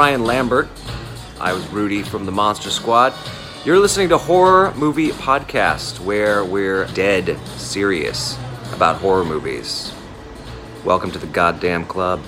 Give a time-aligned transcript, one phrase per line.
[0.00, 0.70] Ryan Lambert.
[1.38, 3.12] I was Rudy from the Monster Squad.
[3.66, 8.38] You're listening to Horror Movie Podcast, where we're dead serious
[8.72, 9.92] about horror movies.
[10.86, 12.22] Welcome to the goddamn club.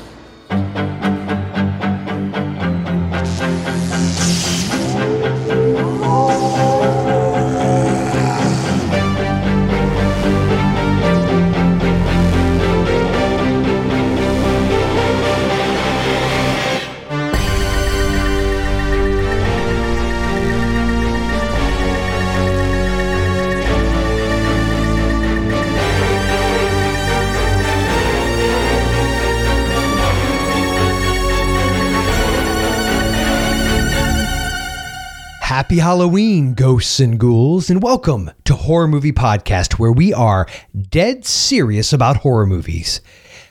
[35.72, 40.46] Happy Halloween, ghosts and ghouls, and welcome to Horror Movie Podcast, where we are
[40.90, 43.00] dead serious about horror movies.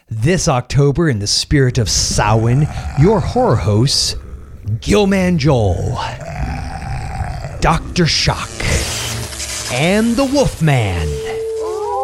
[0.07, 2.67] This October, in the spirit of Samhain,
[2.99, 4.15] your horror hosts,
[4.81, 5.97] Gillman Joel,
[7.59, 8.05] Dr.
[8.05, 8.51] Shock,
[9.73, 11.07] and the Wolfman.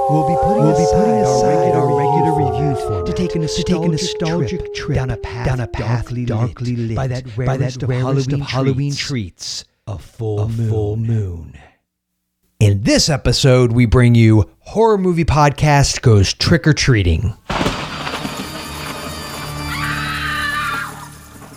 [0.09, 3.13] We'll be putting We'll be aside, putting aside our our regular, regular review format to
[3.13, 6.05] take a to take a nostalgic nostalgic trip trip down a path down a path
[6.05, 9.61] darkly darkly, lit lit, by that by rarest that of rarest Halloween of Halloween treats,
[9.61, 10.69] treats, a full a moon.
[10.69, 11.59] full moon.
[12.59, 17.33] In this episode, we bring you Horror Movie Podcast Goes Trick or Treating.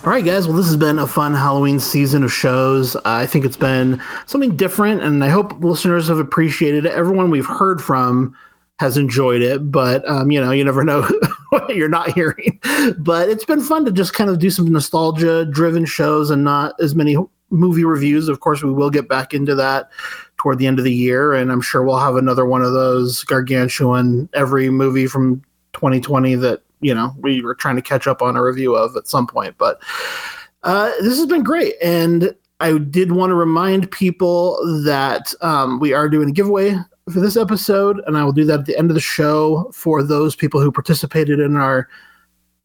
[0.03, 0.47] All right, guys.
[0.47, 2.97] Well, this has been a fun Halloween season of shows.
[2.97, 6.93] Uh, I think it's been something different, and I hope listeners have appreciated it.
[6.93, 8.35] Everyone we've heard from
[8.79, 11.07] has enjoyed it, but um, you know, you never know
[11.51, 12.59] what you're not hearing.
[12.97, 16.95] But it's been fun to just kind of do some nostalgia-driven shows and not as
[16.95, 17.17] many
[17.51, 18.29] movie reviews.
[18.29, 19.91] Of course, we will get back into that
[20.37, 23.25] toward the end of the year, and I'm sure we'll have another one of those
[23.25, 25.43] gargantuan every movie from
[25.75, 29.09] 2020 that you know we were trying to catch up on a review of at
[29.09, 29.57] some point.
[29.59, 29.83] But
[30.63, 35.93] uh, this has been great, and I did want to remind people that um, we
[35.93, 36.77] are doing a giveaway
[37.13, 40.03] for this episode, and I will do that at the end of the show for
[40.03, 41.89] those people who participated in our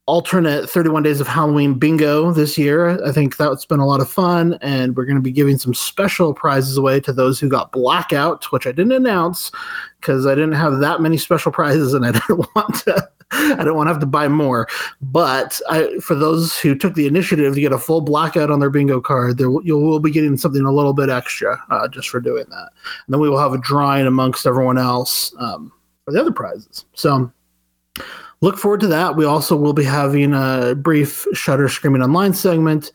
[0.07, 3.03] alternate 31 days of Halloween bingo this year.
[3.03, 5.73] I think that's been a lot of fun, and we're going to be giving some
[5.73, 9.51] special prizes away to those who got blackout, which I didn't announce
[9.99, 13.09] because I didn't have that many special prizes, and I didn't want to.
[13.31, 14.67] I don't want to have to buy more,
[15.01, 18.69] but I, for those who took the initiative to get a full blackout on their
[18.69, 22.19] bingo card, there you will be getting something a little bit extra uh, just for
[22.19, 22.69] doing that.
[23.05, 25.71] And then we will have a drawing amongst everyone else um,
[26.05, 26.85] for the other prizes.
[26.93, 27.31] So
[28.45, 29.15] look forward to that.
[29.15, 32.91] We also will be having a brief Shutter Screaming Online segment,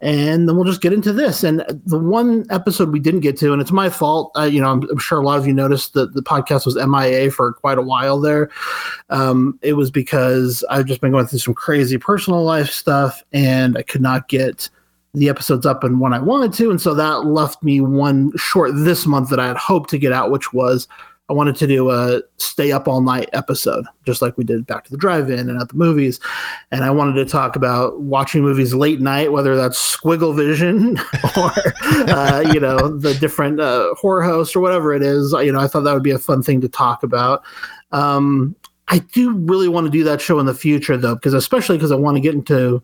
[0.00, 1.44] and then we'll just get into this.
[1.44, 4.32] And the one episode we didn't get to, and it's my fault.
[4.36, 6.74] Uh, you know, I'm, I'm, sure a lot of you noticed that the podcast was
[6.74, 8.50] MIA for quite a while there.
[9.08, 13.78] Um, it was because I've just been going through some crazy personal life stuff, and
[13.78, 14.68] I could not get
[15.14, 18.72] the episodes up and when I wanted to, and so that left me one short
[18.74, 20.88] this month that I had hoped to get out, which was
[21.28, 24.84] I wanted to do a stay up all night episode, just like we did back
[24.84, 26.20] to the drive-in and at the movies.
[26.70, 30.98] And I wanted to talk about watching movies late night, whether that's Squiggle Vision
[31.36, 31.52] or
[32.10, 35.32] uh, you know the different uh, horror hosts or whatever it is.
[35.32, 37.42] You know, I thought that would be a fun thing to talk about.
[37.92, 38.56] Um,
[38.88, 41.92] I do really want to do that show in the future, though, because especially because
[41.92, 42.82] I want to get into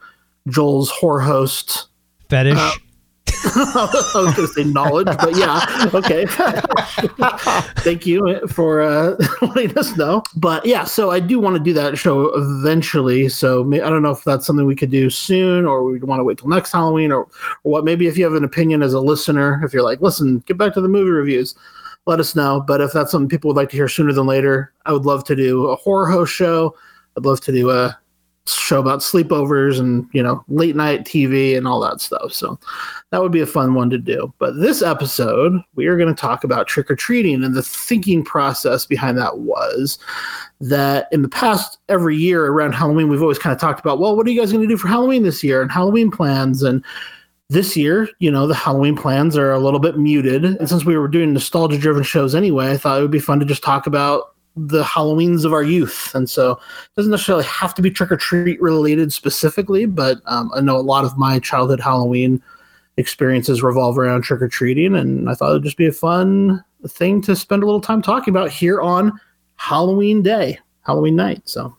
[0.49, 1.89] Joel's horror host
[2.29, 2.57] Fetish.
[2.59, 2.73] Uh,
[3.57, 6.27] I was going to say knowledge, but yeah, okay.
[7.83, 10.23] Thank you for uh, letting us know.
[10.37, 13.29] But yeah, so I do want to do that show eventually.
[13.29, 16.25] So I don't know if that's something we could do soon, or we'd want to
[16.25, 17.23] wait till next Halloween, or,
[17.65, 17.85] or what.
[17.85, 20.75] Maybe if you have an opinion as a listener, if you're like, listen, get back
[20.75, 21.55] to the movie reviews,
[22.07, 22.61] let us know.
[22.61, 25.25] But if that's something people would like to hear sooner than later, I would love
[25.25, 26.75] to do a horror host show.
[27.17, 27.99] I'd love to do a
[28.47, 32.33] show about sleepovers and you know late night TV and all that stuff.
[32.33, 32.59] So
[33.11, 34.33] that would be a fun one to do.
[34.39, 38.25] But this episode, we are going to talk about trick or treating and the thinking
[38.25, 39.99] process behind that was
[40.61, 44.17] that in the past every year around Halloween, we've always kind of talked about, well,
[44.17, 46.85] what are you guys going to do for Halloween this year and Halloween plans and
[47.51, 50.45] this year, you know, the Halloween plans are a little bit muted.
[50.45, 53.39] And since we were doing nostalgia driven shows anyway, I thought it would be fun
[53.41, 56.15] to just talk about the Halloweens of our youth.
[56.15, 60.51] And so it doesn't necessarily have to be trick or treat related specifically, but um,
[60.55, 62.43] I know a lot of my childhood Halloween
[62.97, 64.95] experiences revolve around trick or treating.
[64.95, 68.03] And I thought it would just be a fun thing to spend a little time
[68.03, 69.19] talking about here on
[69.57, 71.43] Halloween Day, Halloween night.
[71.45, 71.77] So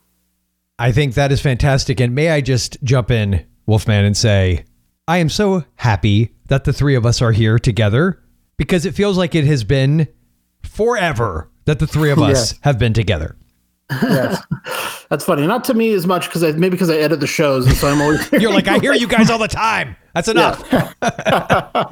[0.78, 2.00] I think that is fantastic.
[2.00, 4.64] And may I just jump in, Wolfman, and say,
[5.08, 8.22] I am so happy that the three of us are here together
[8.56, 10.08] because it feels like it has been
[10.62, 12.54] forever that the three of us Yes.
[12.62, 13.36] have been together.
[13.90, 14.42] yes.
[15.10, 15.46] That's funny.
[15.46, 17.86] Not to me as much because I maybe because I edit the shows, and so
[17.88, 19.94] I'm always You're like, I hear you guys all the time.
[20.14, 20.64] That's enough.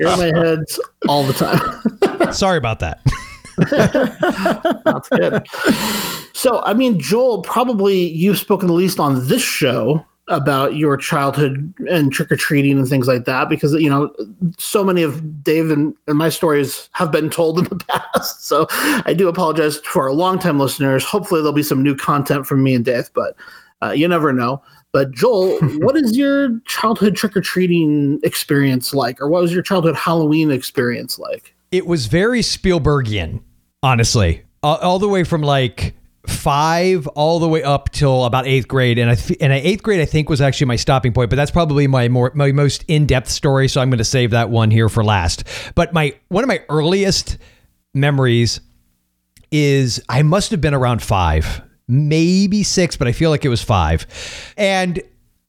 [0.01, 2.33] You're in my heads all the time.
[2.33, 3.01] Sorry about that.
[4.85, 5.47] That's good.
[6.33, 11.73] So, I mean, Joel, probably you've spoken the least on this show about your childhood
[11.91, 14.11] and trick or treating and things like that because you know
[14.59, 18.47] so many of Dave and, and, my stories have been told in the past.
[18.47, 21.05] So I do apologize for our longtime listeners.
[21.05, 23.37] Hopefully there'll be some new content from me and Dave, but
[23.83, 24.63] uh, you never know.
[24.93, 29.63] But Joel, what is your childhood trick or treating experience like, or what was your
[29.63, 31.55] childhood Halloween experience like?
[31.71, 33.43] It was very Spielbergian,
[33.83, 35.95] honestly, all, all the way from like
[36.27, 38.99] five all the way up till about eighth grade.
[38.99, 41.51] And I th- and eighth grade I think was actually my stopping point but that's
[41.51, 43.69] probably my more my most in-depth story.
[43.69, 45.45] So I'm going to save that one here for last.
[45.75, 47.39] But my one of my earliest
[47.93, 48.61] memories
[49.51, 53.63] is I must have been around five maybe six but I feel like it was
[53.63, 54.07] five.
[54.57, 55.03] And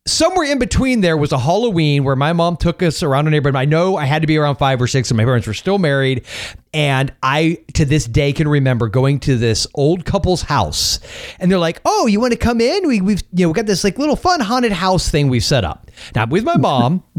[0.06, 3.56] somewhere in between there was a Halloween where my mom took us around the neighborhood.
[3.56, 5.80] I know I had to be around five or six, and my parents were still
[5.80, 6.26] married.
[6.74, 11.00] And I, to this day, can remember going to this old couple's house,
[11.40, 12.88] and they're like, "Oh, you want to come in?
[12.88, 15.64] We, we've, you know, we got this like little fun haunted house thing we've set
[15.64, 17.04] up." Now with my mom.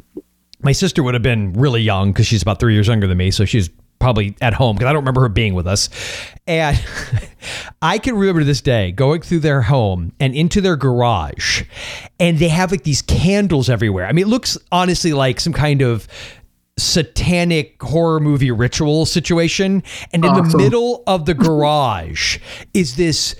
[0.62, 3.30] my sister would have been really young because she's about three years younger than me,
[3.30, 5.88] so she's probably at home because I don't remember her being with us.
[6.46, 6.78] And
[7.82, 11.64] I can remember this day going through their home and into their garage,
[12.20, 14.06] and they have like these candles everywhere.
[14.06, 16.06] I mean, it looks honestly like some kind of
[16.78, 19.82] satanic horror movie ritual situation.
[20.12, 20.50] And in awesome.
[20.50, 22.38] the middle of the garage
[22.74, 23.34] is this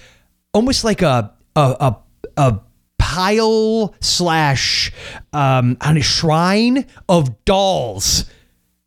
[0.53, 1.97] almost like a a a,
[2.37, 2.61] a
[2.99, 4.93] pile slash
[5.33, 8.25] um, on a shrine of dolls.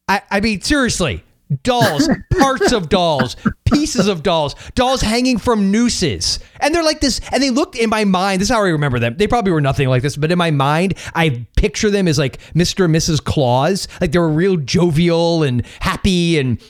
[0.07, 1.23] I, I mean, seriously,
[1.63, 3.35] dolls, parts of dolls,
[3.65, 6.39] pieces of dolls, dolls hanging from nooses.
[6.59, 8.99] And they're like this, and they looked in my mind, this is how I remember
[8.99, 9.17] them.
[9.17, 12.39] They probably were nothing like this, but in my mind, I picture them as like
[12.53, 12.85] Mr.
[12.85, 13.23] and Mrs.
[13.23, 13.87] Claus.
[14.01, 16.61] Like they were real jovial and happy and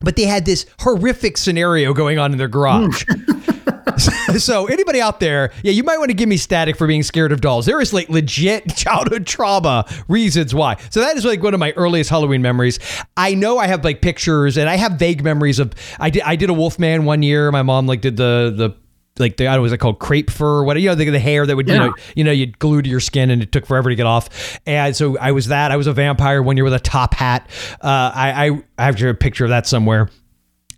[0.00, 3.04] but they had this horrific scenario going on in their garage.
[4.38, 7.32] so anybody out there, yeah, you might want to give me static for being scared
[7.32, 7.66] of dolls.
[7.66, 10.76] There is like legit childhood trauma reasons why.
[10.90, 12.78] So that is like one of my earliest Halloween memories.
[13.16, 16.36] I know I have like pictures and I have vague memories of I did I
[16.36, 17.50] did a Wolfman one year.
[17.50, 18.76] My mom like did the the
[19.18, 21.20] like the I don't know was it called crepe fur what you know the, the
[21.20, 21.74] hair that would yeah.
[21.74, 24.06] you know you know you'd glue to your skin and it took forever to get
[24.06, 27.14] off and so I was that I was a vampire one year with a top
[27.14, 27.48] hat
[27.80, 30.08] uh, I, I I have a picture of that somewhere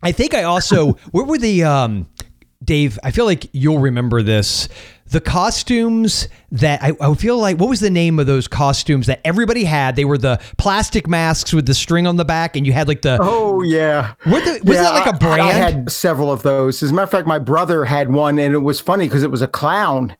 [0.02, 2.08] I think I also where were the um
[2.64, 4.68] Dave, I feel like you'll remember this.
[5.08, 9.20] The costumes that I, I, feel like, what was the name of those costumes that
[9.24, 9.94] everybody had?
[9.94, 13.02] They were the plastic masks with the string on the back, and you had like
[13.02, 13.18] the.
[13.20, 14.14] Oh, yeah.
[14.24, 15.42] The, was yeah, that like a brand?
[15.42, 16.82] I, I had several of those.
[16.82, 19.30] As a matter of fact, my brother had one, and it was funny because it
[19.30, 20.16] was a clown.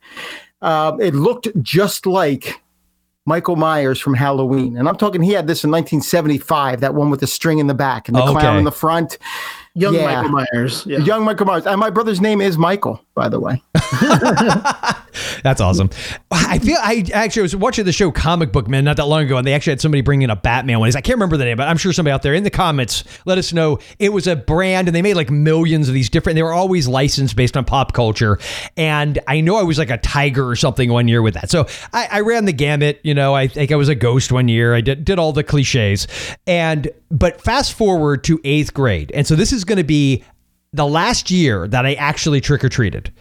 [0.61, 2.61] Uh, it looked just like
[3.27, 4.77] Michael Myers from Halloween.
[4.77, 7.73] And I'm talking, he had this in 1975, that one with the string in the
[7.73, 8.31] back and the okay.
[8.31, 9.17] clown in the front.
[9.77, 10.21] Young yeah.
[10.21, 10.85] Michael Myers.
[10.87, 10.97] Yeah.
[10.99, 11.67] Young Michael Myers.
[11.67, 13.59] And my brother's name is Michael, by the way.
[15.43, 15.89] That's awesome.
[16.29, 19.37] I feel I actually was watching the show Comic Book Man not that long ago,
[19.37, 20.89] and they actually had somebody bring in a Batman one.
[20.89, 23.39] I can't remember the name, but I'm sure somebody out there in the comments let
[23.39, 23.79] us know.
[23.97, 26.35] It was a brand, and they made like millions of these different.
[26.35, 28.37] They were always licensed based on pop culture,
[28.77, 31.49] and I know I was like a tiger or something one year with that.
[31.49, 32.99] So I, I ran the gamut.
[33.03, 34.75] You know, I think I was a ghost one year.
[34.75, 36.07] I did did all the cliches,
[36.45, 40.23] and but fast forward to eighth grade, and so this is going to be
[40.73, 43.11] the last year that I actually trick or treated.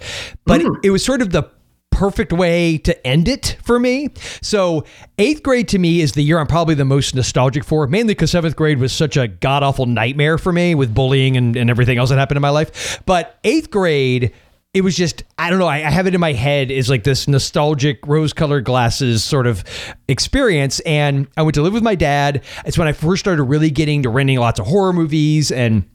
[0.44, 0.76] But mm.
[0.76, 1.50] it, it was sort of the
[1.96, 4.10] perfect way to end it for me.
[4.42, 4.84] So,
[5.18, 8.30] eighth grade to me is the year I'm probably the most nostalgic for, mainly because
[8.30, 11.96] seventh grade was such a god awful nightmare for me with bullying and, and everything
[11.96, 13.00] else that happened in my life.
[13.06, 14.34] But eighth grade,
[14.74, 15.66] it was just I don't know.
[15.66, 19.64] I, I, have it in my head is like this nostalgic rose-colored glasses sort of
[20.06, 20.80] experience.
[20.80, 22.44] And I went to live with my dad.
[22.66, 25.88] It's when I first started really getting to renting lots of horror movies and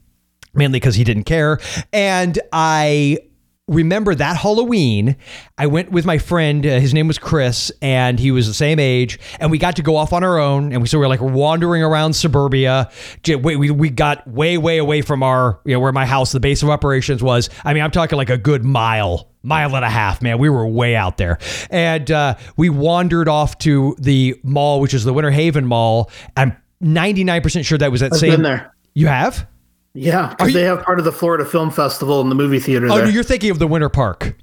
[0.53, 1.59] mainly because he didn't care.
[1.93, 3.19] And I
[3.67, 5.15] remember that Halloween,
[5.57, 6.65] I went with my friend.
[6.65, 9.19] Uh, his name was Chris, and he was the same age.
[9.39, 10.73] And we got to go off on our own.
[10.73, 12.91] And we so we were like wandering around suburbia.
[13.27, 16.39] We, we, we got way, way away from our, you know, where my house, the
[16.39, 17.49] base of operations was.
[17.63, 20.37] I mean, I'm talking like a good mile mile and a half, man.
[20.37, 21.39] We were way out there.
[21.71, 26.11] And uh, we wandered off to the mall, which is the Winter Haven Mall.
[26.37, 28.31] I'm 99% sure that was that I've same.
[28.31, 28.75] Been there.
[28.93, 29.47] You have?
[29.93, 32.87] Yeah, because they have part of the Florida Film Festival in the movie theater.
[32.89, 33.09] Oh, there.
[33.09, 34.35] you're thinking of the Winter Park.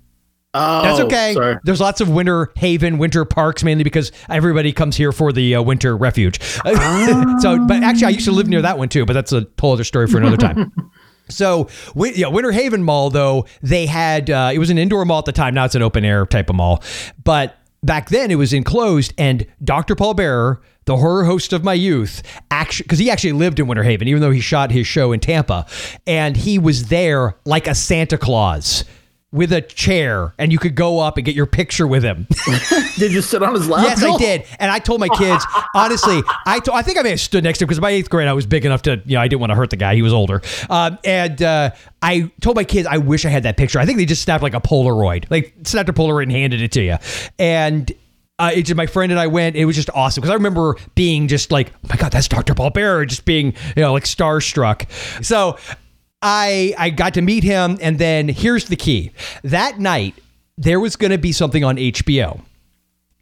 [0.55, 1.35] Oh, that's okay.
[1.35, 1.57] Sorry.
[1.63, 5.63] There's lots of winter haven, winter parks, mainly because everybody comes here for the uh,
[5.63, 6.41] winter refuge.
[6.65, 7.37] Ah.
[7.41, 9.05] so, but actually, I used to live near that one too.
[9.05, 10.73] But that's a whole other story for another time.
[11.31, 15.25] So, yeah, Winter Haven Mall, though, they had, uh, it was an indoor mall at
[15.27, 15.53] the time.
[15.53, 16.83] Now it's an open air type of mall.
[17.23, 19.95] But back then it was enclosed, and Dr.
[19.95, 23.83] Paul Bearer, the horror host of my youth, actually, because he actually lived in Winter
[23.83, 25.67] Haven, even though he shot his show in Tampa,
[26.07, 28.85] and he was there like a Santa Claus
[29.31, 32.27] with a chair, and you could go up and get your picture with him.
[32.97, 33.85] Did you sit on his lap?
[33.85, 35.45] Yes, I did, and I told my kids
[35.75, 36.23] honestly.
[36.47, 38.27] I to, I think I may have stood next to him because by eighth grade
[38.27, 39.95] I was big enough to you know I didn't want to hurt the guy.
[39.95, 41.71] He was older, um, and uh,
[42.01, 43.79] I told my kids I wish I had that picture.
[43.79, 46.73] I think they just snapped like a Polaroid, like snapped a Polaroid and handed it
[46.73, 46.97] to you,
[47.39, 47.91] and.
[48.41, 49.57] Uh, it just, my friend and I went.
[49.57, 52.55] It was just awesome because I remember being just like, "Oh my god, that's Dr.
[52.55, 54.89] Paul Bearer!" Just being, you know, like starstruck.
[55.25, 55.59] So
[56.23, 59.13] I I got to meet him, and then here's the key:
[59.45, 60.15] that night
[60.57, 62.41] there was going to be something on HBO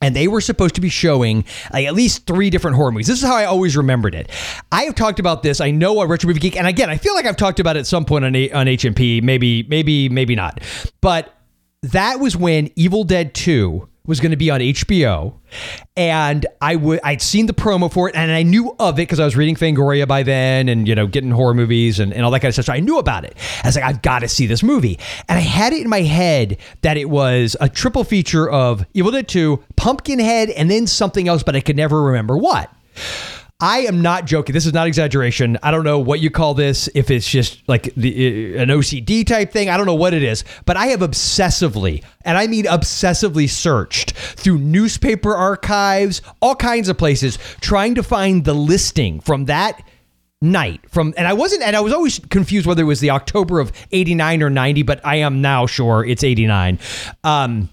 [0.03, 3.07] and they were supposed to be showing like at least three different horror movies.
[3.07, 4.31] This is how I always remembered it.
[4.71, 5.61] I have talked about this.
[5.61, 7.81] I know on Retro Movie Geek, and again, I feel like I've talked about it
[7.81, 9.23] at some point on A- on HMP.
[9.23, 10.63] Maybe, maybe, maybe not.
[11.01, 11.33] But
[11.83, 15.35] that was when Evil Dead Two was going to be on HBO,
[15.97, 19.21] and I would I'd seen the promo for it, and I knew of it because
[19.21, 22.31] I was reading Fangoria by then, and you know, getting horror movies and, and all
[22.31, 22.67] that kind of stuff.
[22.67, 23.37] So I knew about it.
[23.63, 24.99] I was like, I've got to see this movie,
[25.29, 29.13] and I had it in my head that it was a triple feature of Evil
[29.13, 32.71] Dead Two, Pumpkinhead, and then something else, but I could never remember what.
[33.59, 34.53] I am not joking.
[34.53, 35.57] This is not exaggeration.
[35.63, 36.91] I don't know what you call this.
[36.95, 40.45] If it's just like the, an OCD type thing, I don't know what it is.
[40.67, 46.99] But I have obsessively, and I mean obsessively, searched through newspaper archives, all kinds of
[46.99, 49.83] places, trying to find the listing from that
[50.43, 53.59] night from and I wasn't and I was always confused whether it was the October
[53.59, 56.79] of 89 or 90 but I am now sure it's 89
[57.25, 57.71] um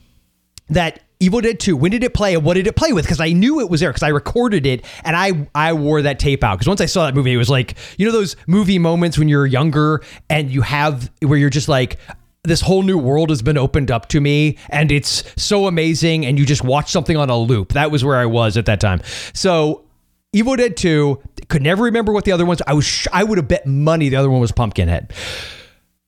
[0.69, 3.05] that Evil Dead 2, when did it play and what did it play with?
[3.05, 6.19] Because I knew it was there because I recorded it and I I wore that
[6.19, 6.57] tape out.
[6.57, 9.29] Because once I saw that movie, it was like, you know, those movie moments when
[9.29, 11.97] you're younger and you have where you're just like,
[12.43, 16.25] this whole new world has been opened up to me and it's so amazing.
[16.25, 17.71] And you just watch something on a loop.
[17.71, 18.99] That was where I was at that time.
[19.33, 19.85] So
[20.33, 22.61] Evil Dead 2, could never remember what the other ones.
[22.67, 25.13] I was sh- I would have bet money the other one was Pumpkinhead.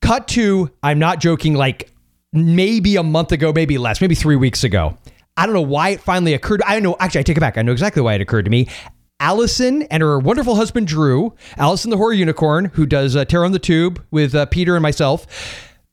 [0.01, 1.89] Cut to, I'm not joking, like
[2.35, 4.97] maybe a month ago, maybe less, maybe three weeks ago.
[5.37, 6.61] I don't know why it finally occurred.
[6.65, 6.95] I know.
[6.99, 7.57] Actually, I take it back.
[7.57, 8.67] I know exactly why it occurred to me.
[9.19, 13.53] Allison and her wonderful husband Drew, Allison the horror unicorn, who does uh, Terror on
[13.53, 15.25] the Tube with uh, Peter and myself,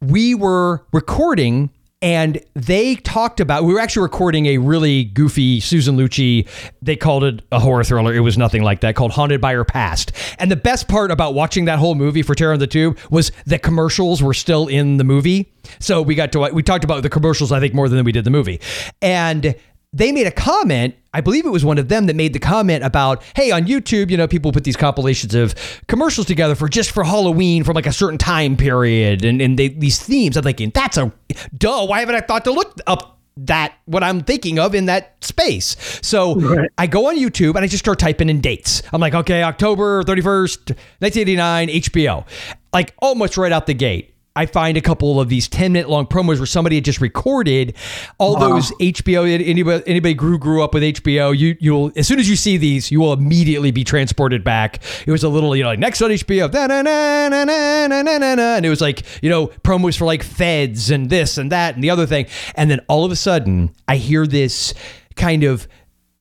[0.00, 1.70] we were recording
[2.02, 6.46] and they talked about we were actually recording a really goofy Susan Lucci
[6.82, 8.12] they called it a horror thriller.
[8.12, 10.12] It was nothing like that called Haunted by Her Past.
[10.38, 13.30] And the best part about watching that whole movie for Terror on the Tube was
[13.46, 15.52] the commercials were still in the movie.
[15.78, 18.24] So we got to we talked about the commercials I think more than we did
[18.24, 18.60] the movie.
[19.00, 19.54] And
[19.92, 20.94] they made a comment.
[21.14, 24.10] I believe it was one of them that made the comment about, hey, on YouTube,
[24.10, 25.54] you know, people put these compilations of
[25.86, 29.68] commercials together for just for Halloween from like a certain time period and, and they,
[29.68, 30.36] these themes.
[30.38, 31.12] I'm thinking, that's a
[31.56, 31.84] duh.
[31.84, 35.76] Why haven't I thought to look up that what I'm thinking of in that space?
[36.02, 36.70] So Right.
[36.78, 38.82] I go on YouTube and I just start typing in dates.
[38.94, 40.70] I'm like, okay, October 31st,
[41.00, 42.24] 1989, HBO.
[42.72, 44.11] Like almost right out the gate.
[44.34, 47.74] I find a couple of these 10 minute long promos where somebody had just recorded
[48.18, 48.48] all wow.
[48.48, 52.36] those HBO anybody anybody grew grew up with HBO you you'll as soon as you
[52.36, 55.78] see these you will immediately be transported back it was a little you know like
[55.78, 59.04] next on HBO da, na, na, na, na, na, na, na, and it was like
[59.22, 62.70] you know promos for like feds and this and that and the other thing and
[62.70, 64.72] then all of a sudden I hear this
[65.14, 65.68] kind of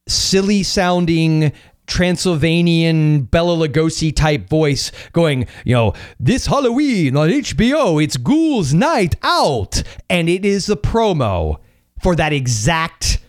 [0.08, 1.54] silly sounding
[1.92, 9.16] Transylvanian Bela Lugosi type voice going, you know, this Halloween on HBO, it's Ghouls Night
[9.24, 9.84] Out.
[10.10, 11.58] And it is the promo
[12.02, 13.20] for that exact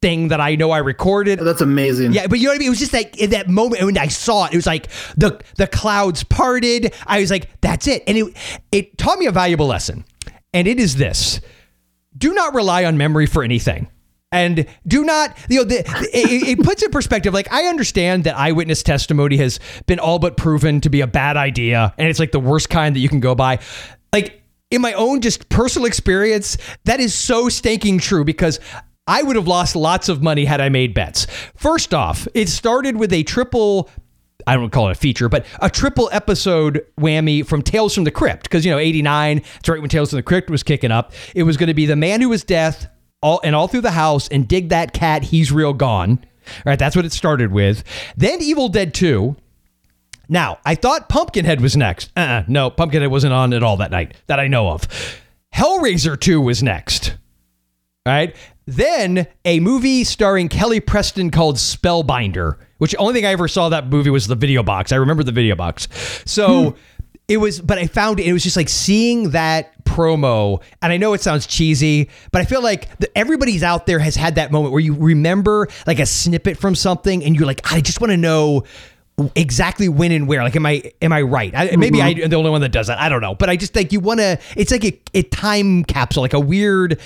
[0.00, 1.38] thing that I know I recorded.
[1.38, 2.14] Oh, that's amazing.
[2.14, 2.68] Yeah, but you know what I mean?
[2.68, 4.88] It was just like in that moment when I saw it, it was like
[5.18, 6.94] the the clouds parted.
[7.06, 8.04] I was like, that's it.
[8.06, 8.36] And it
[8.72, 10.06] it taught me a valuable lesson.
[10.54, 11.42] And it is this.
[12.16, 13.90] Do not rely on memory for anything.
[14.30, 15.78] And do not, you know, the,
[16.12, 17.32] it, it puts in perspective.
[17.32, 21.36] Like, I understand that eyewitness testimony has been all but proven to be a bad
[21.36, 23.58] idea, and it's like the worst kind that you can go by.
[24.12, 28.60] Like, in my own just personal experience, that is so stinking true because
[29.06, 31.26] I would have lost lots of money had I made bets.
[31.56, 33.88] First off, it started with a triple
[34.46, 38.10] I don't call it a feature, but a triple episode whammy from Tales from the
[38.10, 38.44] Crypt.
[38.44, 41.12] Because, you know, 89, it's right when Tales from the Crypt was kicking up.
[41.34, 42.88] It was going to be The Man Who Was Death
[43.22, 46.18] all, and All Through the House and Dig That Cat, He's Real Gone.
[46.20, 47.84] All right, that's what it started with.
[48.16, 49.36] Then Evil Dead 2.
[50.28, 52.10] Now, I thought Pumpkinhead was next.
[52.16, 54.86] Uh-uh, no, Pumpkinhead wasn't on at all that night that I know of.
[55.54, 57.16] Hellraiser 2 was next.
[58.06, 58.36] All right.
[58.66, 63.70] Then a movie starring Kelly Preston called Spellbinder, which the only thing I ever saw
[63.70, 64.92] that movie was the video box.
[64.92, 65.88] I remember the video box.
[66.26, 66.76] So hmm.
[67.28, 70.96] It was, but I found it, it was just like seeing that promo, and I
[70.96, 74.50] know it sounds cheesy, but I feel like the, everybody's out there has had that
[74.50, 78.10] moment where you remember like a snippet from something, and you're like, I just want
[78.12, 78.64] to know
[79.34, 80.42] exactly when and where.
[80.42, 81.52] Like, am I am I right?
[81.54, 82.98] I, maybe I'm the only one that does that.
[82.98, 84.38] I don't know, but I just think you want to.
[84.56, 86.98] It's like a, a time capsule, like a weird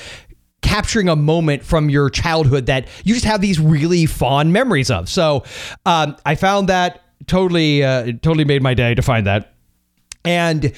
[0.60, 5.08] capturing a moment from your childhood that you just have these really fond memories of.
[5.08, 5.42] So
[5.84, 9.51] um, I found that totally uh, totally made my day to find that,
[10.24, 10.72] and.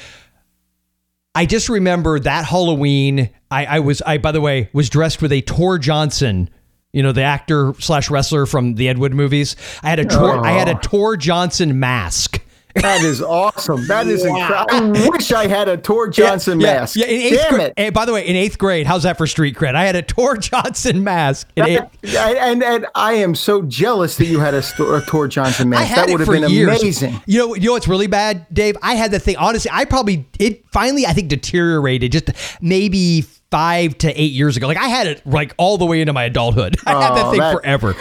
[1.37, 3.29] I just remember that Halloween.
[3.51, 6.49] I, I was I by the way was dressed with a Tor Johnson,
[6.93, 9.57] you know the actor slash wrestler from the Ed Wood movies.
[9.83, 12.41] I had a Tor, I had a Tor Johnson mask.
[12.76, 13.87] That is awesome.
[13.87, 14.97] That is incredible.
[14.97, 16.97] I wish I had a Tor Johnson yeah, mask.
[16.97, 17.73] Yeah, in eighth Damn grade.
[17.76, 17.95] it.
[17.95, 19.75] By the way, in eighth grade, how's that for street cred?
[19.76, 21.49] I had a Tor Johnson mask.
[21.57, 21.85] In eighth,
[22.16, 24.62] and and I am so jealous that you had a,
[24.93, 25.95] a Tor Johnson mask.
[25.95, 26.81] That would have been years.
[26.81, 27.21] amazing.
[27.26, 28.76] You know, you know what's really bad, Dave?
[28.83, 29.37] I had the thing.
[29.37, 34.66] Honestly, I probably it finally I think deteriorated just maybe five to eight years ago.
[34.66, 36.76] Like I had it like all the way into my adulthood.
[36.87, 37.95] I had that Oh, thing that- forever.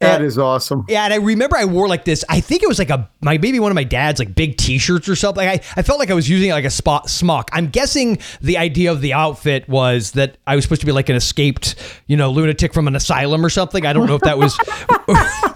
[0.00, 0.84] That And- is awesome.
[0.88, 2.22] Yeah, and I remember I wore like this.
[2.28, 5.08] I think it was like a my maybe one of my dad's like big T-shirts
[5.08, 5.48] or something.
[5.48, 7.48] I, I felt like I was using like a spot smock.
[7.54, 11.08] I'm guessing the idea of the outfit was that I was supposed to be like
[11.08, 11.76] an escaped,
[12.08, 13.86] you know, lunatic from an asylum or something.
[13.86, 14.54] I don't know if that was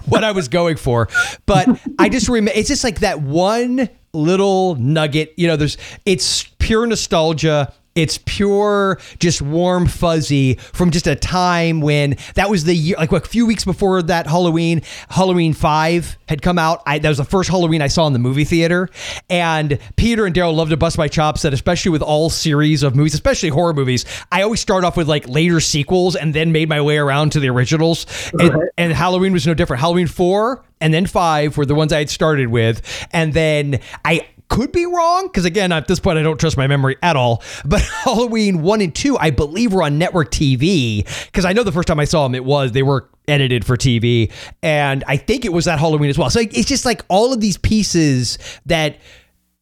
[0.07, 1.07] what I was going for,
[1.45, 1.67] but
[1.99, 5.33] I just remember it's just like that one little nugget.
[5.37, 7.71] You know, there's it's pure nostalgia.
[7.93, 13.11] It's pure, just warm, fuzzy from just a time when that was the year, like
[13.11, 16.81] a few weeks before that Halloween, Halloween 5 had come out.
[16.85, 18.87] I, that was the first Halloween I saw in the movie theater.
[19.29, 22.95] And Peter and Daryl love to bust my chops that, especially with all series of
[22.95, 26.69] movies, especially horror movies, I always start off with like later sequels and then made
[26.69, 28.05] my way around to the originals.
[28.39, 29.81] And, and Halloween was no different.
[29.81, 32.81] Halloween 4 and then 5 were the ones I had started with.
[33.11, 36.67] And then I could be wrong because again at this point i don't trust my
[36.67, 41.45] memory at all but halloween 1 and 2 i believe were on network tv because
[41.45, 44.29] i know the first time i saw them it was they were edited for tv
[44.61, 46.29] and i think it was that halloween as well.
[46.29, 48.97] So it's just like all of these pieces that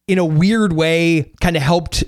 [0.08, 2.04] in a weird way kind of helped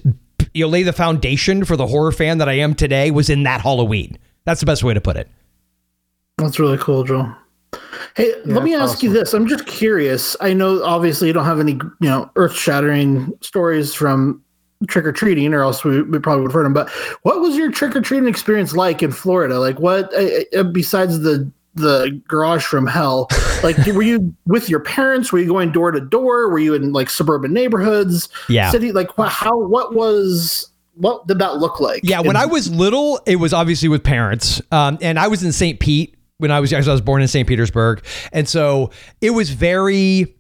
[0.53, 3.45] you know lay the foundation for the horror fan that i am today was in
[3.45, 4.19] that halloween.
[4.45, 5.29] That's the best way to put it.
[6.39, 7.33] That's really cool, Joel.
[8.15, 9.33] Hey, let me ask you this.
[9.33, 10.37] I'm just curious.
[10.41, 14.43] I know obviously you don't have any, you know, earth shattering stories from
[14.89, 16.75] trick or treating, or else we, we probably would have heard them.
[16.75, 16.91] But
[17.23, 19.59] what was your trick or treating experience like in Florida?
[19.59, 23.29] Like, what uh, uh, besides the the garage from hell?
[23.63, 25.33] Like, were you with your parents?
[25.33, 26.51] Were you going door to door?
[26.51, 28.29] Were you in like suburban neighborhoods?
[28.49, 28.71] Yeah.
[28.71, 28.93] City?
[28.93, 29.57] Like, how?
[29.57, 30.69] What was?
[30.97, 32.03] What did that look like?
[32.05, 35.53] Yeah, when I was little, it was obviously with parents, um, and I was in
[35.53, 35.81] St.
[35.81, 36.73] Pete when I was.
[36.73, 37.49] I was born in St.
[37.49, 40.35] Petersburg, and so it was very.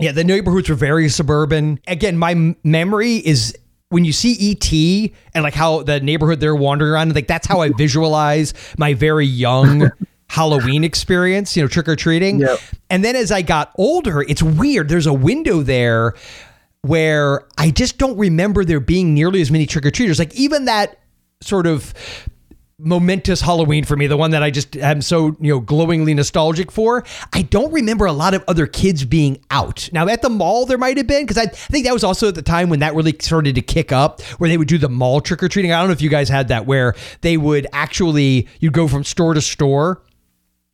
[0.00, 1.80] Yeah, the neighborhoods were very suburban.
[1.86, 3.56] Again, my m- memory is
[3.88, 7.14] when you see ET and like how the neighborhood they're wandering around.
[7.14, 9.90] Like that's how I visualize my very young.
[10.28, 12.40] Halloween experience, you know, trick or treating.
[12.40, 12.58] Yep.
[12.90, 14.88] And then as I got older, it's weird.
[14.88, 16.14] There's a window there
[16.82, 20.18] where I just don't remember there being nearly as many trick or treaters.
[20.18, 20.98] Like even that
[21.40, 21.94] sort of
[22.78, 26.70] momentous Halloween for me, the one that I just am so, you know, glowingly nostalgic
[26.70, 27.04] for.
[27.32, 29.88] I don't remember a lot of other kids being out.
[29.92, 32.34] Now at the mall there might have been because I think that was also at
[32.34, 35.20] the time when that really started to kick up where they would do the mall
[35.22, 35.72] trick or treating.
[35.72, 39.04] I don't know if you guys had that where they would actually you'd go from
[39.04, 40.02] store to store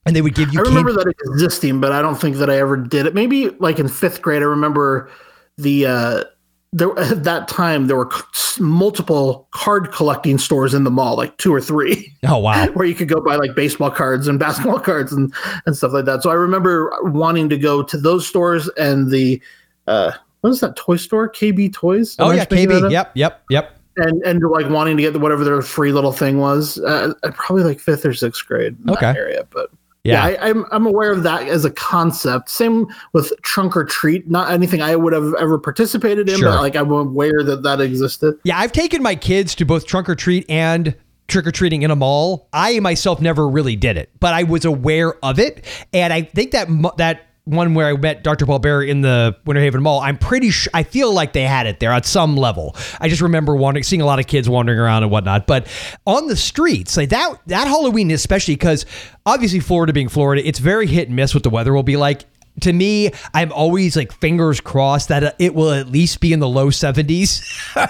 [0.05, 2.51] and they would give you I candy- remember that existing, but I don't think that
[2.51, 3.15] I ever did it.
[3.15, 5.09] Maybe like in fifth grade, I remember
[5.57, 6.25] the uh,
[6.73, 8.11] there at that time there were
[8.59, 12.67] multiple card collecting stores in the mall, like two or three, Oh wow.
[12.75, 15.33] where you could go buy like baseball cards and basketball cards and
[15.67, 16.23] and stuff like that.
[16.23, 19.41] So I remember wanting to go to those stores and the
[19.87, 21.31] uh, what is that toy store?
[21.31, 22.17] KB Toys.
[22.19, 22.91] Am Oh I yeah, KB.
[22.91, 23.79] Yep, yep, yep.
[23.97, 26.79] and and like wanting to get the, whatever their free little thing was.
[26.79, 28.77] Uh, probably like fifth or sixth grade.
[28.89, 29.07] Okay.
[29.07, 29.71] area, but.
[30.05, 30.29] Yeah.
[30.29, 32.51] Yeah, I, I'm I'm aware of that as a concept.
[32.51, 34.29] Same with trunk or treat.
[34.29, 36.49] Not anything I would have ever participated in, Sure.
[36.51, 38.35] but like I'm aware that that existed.
[38.45, 40.97] Yeah, I've taken my kids to both trunk or treat and
[41.29, 42.49] trick or treating in a mall.
[42.53, 46.51] I myself never really did it, but I was aware of it, and I think
[46.51, 46.67] that
[46.99, 48.47] that one where I met Dr.
[48.47, 51.67] Paul Bearer in the Winter Haven Mall, I'm pretty sure I feel like they had
[51.67, 52.77] it there at some level.
[53.01, 55.47] I just remember wandering, seeing a lot of kids wandering around and whatnot.
[55.47, 55.67] But
[56.07, 58.87] on the streets, like that that Halloween, especially because
[59.27, 62.25] obviously Florida being Florida, it's very hit and miss what the weather will be like
[62.61, 66.41] to me, I'm always like fingers crossed that uh, it will at least be in
[66.41, 67.41] the low 70s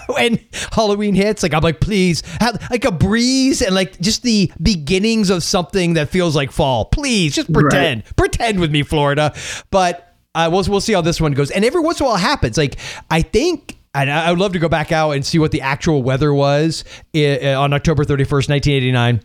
[0.14, 0.38] when
[0.72, 1.42] Halloween hits.
[1.42, 5.94] Like I'm like, please, have like a breeze and like just the beginnings of something
[5.94, 6.86] that feels like fall.
[6.86, 9.34] Please, just pretend, pretend with me, Florida.
[9.70, 11.50] But uh, we'll we'll see how this one goes.
[11.50, 12.56] And every once in a while, it happens.
[12.56, 12.76] Like
[13.10, 13.78] I think.
[13.94, 16.32] And I I would love to go back out and see what the actual weather
[16.32, 16.82] was
[17.14, 19.20] on October 31st, 1989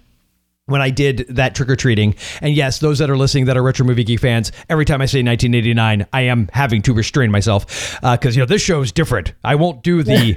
[0.67, 2.15] when I did that trick or treating.
[2.41, 5.06] And yes, those that are listening that are retro movie geek fans, every time I
[5.06, 9.34] say 1989, I am having to restrain myself because you know this show is different.
[9.43, 10.36] I won't do the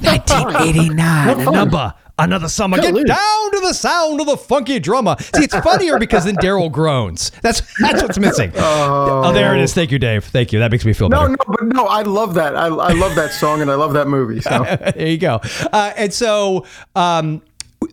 [0.00, 1.94] 1989 number.
[2.18, 5.16] Another summer, get down to the sound of the funky drummer.
[5.34, 7.32] See, it's funnier because then Daryl groans.
[7.40, 8.52] That's that's what's missing.
[8.62, 9.32] Oh.
[9.32, 9.72] there it is.
[9.72, 10.24] Thank you, Dave.
[10.24, 10.58] Thank you.
[10.58, 11.28] That makes me feel No, better.
[11.30, 12.54] No, no, but no, I love that.
[12.56, 14.40] I, I love that song and I love that movie.
[14.40, 14.64] So
[14.96, 15.40] there you go.
[15.72, 17.42] Uh, and so, um,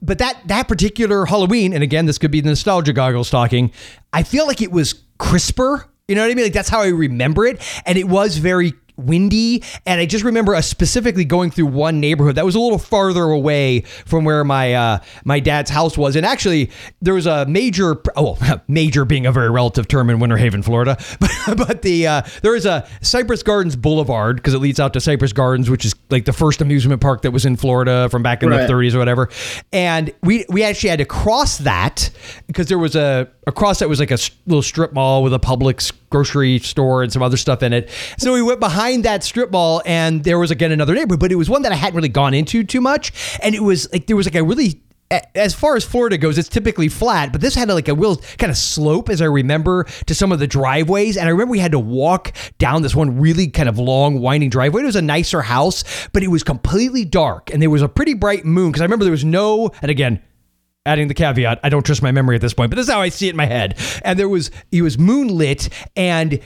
[0.01, 3.71] but that that particular Halloween, and again, this could be the nostalgia goggles talking.
[4.13, 5.85] I feel like it was crisper.
[6.07, 6.45] You know what I mean?
[6.45, 10.55] Like that's how I remember it, and it was very windy and i just remember
[10.55, 14.73] us specifically going through one neighborhood that was a little farther away from where my
[14.73, 16.69] uh my dad's house was and actually
[17.01, 20.97] there was a major oh major being a very relative term in winter haven florida
[21.19, 24.99] but, but the uh there is a cypress gardens boulevard because it leads out to
[24.99, 28.43] cypress gardens which is like the first amusement park that was in florida from back
[28.43, 28.67] in Right.
[28.67, 29.29] the 30s or whatever
[29.71, 32.09] and we we actually had to cross that
[32.47, 35.91] because there was a across that was like a little strip mall with a Publix
[36.09, 37.89] grocery store and some other stuff in it.
[38.17, 41.35] So we went behind that strip mall and there was again another neighborhood, but it
[41.35, 43.39] was one that I hadn't really gone into too much.
[43.41, 44.81] And it was like there was like a really
[45.33, 48.51] as far as Florida goes, it's typically flat, but this had like a real kind
[48.51, 51.17] of slope, as I remember, to some of the driveways.
[51.17, 54.51] And I remember we had to walk down this one really kind of long, winding
[54.51, 54.83] driveway.
[54.83, 58.13] It was a nicer house, but it was completely dark, and there was a pretty
[58.13, 58.69] bright moon.
[58.69, 60.21] Because I remember there was no, and again,
[60.85, 63.01] adding the caveat, I don't trust my memory at this point, but this is how
[63.01, 63.77] I see it in my head.
[64.03, 66.39] And there was it was moonlit and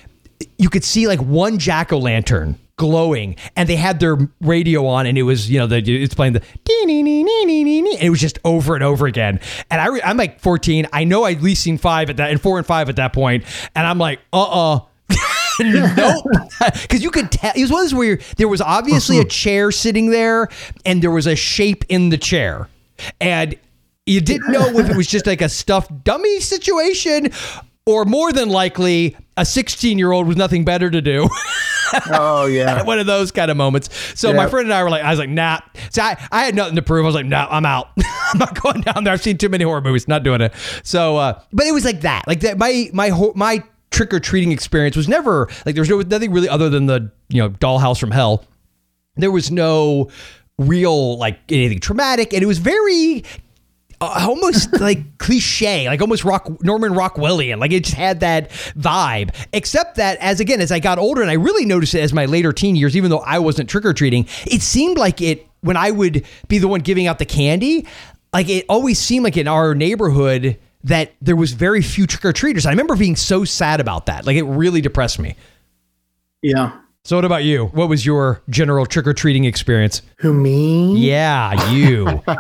[0.58, 5.22] you could see like one jack-o'-lantern glowing and they had their radio on and it
[5.24, 9.40] was you know the it's playing the and it was just over and over again
[9.70, 12.32] and I re- I'm like 14 I know I'd at least seen five at that
[12.32, 14.80] and four and five at that point and I'm like uh-uh
[15.60, 16.26] nope.
[16.82, 19.72] Because you could tell it was one of those where there was obviously a chair
[19.72, 20.48] sitting there
[20.86, 22.70] and there was a shape in the chair.
[23.20, 23.56] And
[24.06, 27.32] you didn't know if it was just like a stuffed dummy situation
[27.86, 31.28] or more than likely a 16 year old with nothing better to do.
[32.12, 32.84] oh yeah.
[32.84, 33.90] one of those kind of moments.
[34.20, 35.60] So my friend and I were like, I was like, nah.
[35.90, 37.06] So I, I had nothing to prove.
[37.06, 37.90] I was like, nah, I'm out.
[37.98, 39.14] I'm not going down there.
[39.14, 40.08] I've seen too many horror movies.
[40.08, 40.54] Not doing it.
[40.84, 42.28] So, uh, but it was like that.
[42.28, 42.58] Like that.
[42.58, 46.50] My my my trick or treating experience was never like there was no, nothing really
[46.50, 48.46] other than the you know dollhouse from hell.
[49.16, 50.10] There was no
[50.58, 53.24] real like anything traumatic, and it was very
[54.04, 57.60] uh, almost like cliche, like almost rock Norman Rockwellian.
[57.60, 59.36] Like it just had that vibe.
[59.54, 62.26] Except that as again as I got older, and I really noticed it as my
[62.26, 65.78] later teen years, even though I wasn't trick or treating, it seemed like it when
[65.78, 67.88] I would be the one giving out the candy.
[68.34, 72.34] Like it always seemed like in our neighborhood that there was very few trick or
[72.34, 72.66] treaters.
[72.66, 74.26] I remember being so sad about that.
[74.26, 75.36] Like it really depressed me.
[76.42, 76.78] Yeah.
[77.06, 77.66] So what about you?
[77.68, 80.02] What was your general trick or treating experience?
[80.20, 80.96] Who me?
[80.98, 82.22] Yeah, you.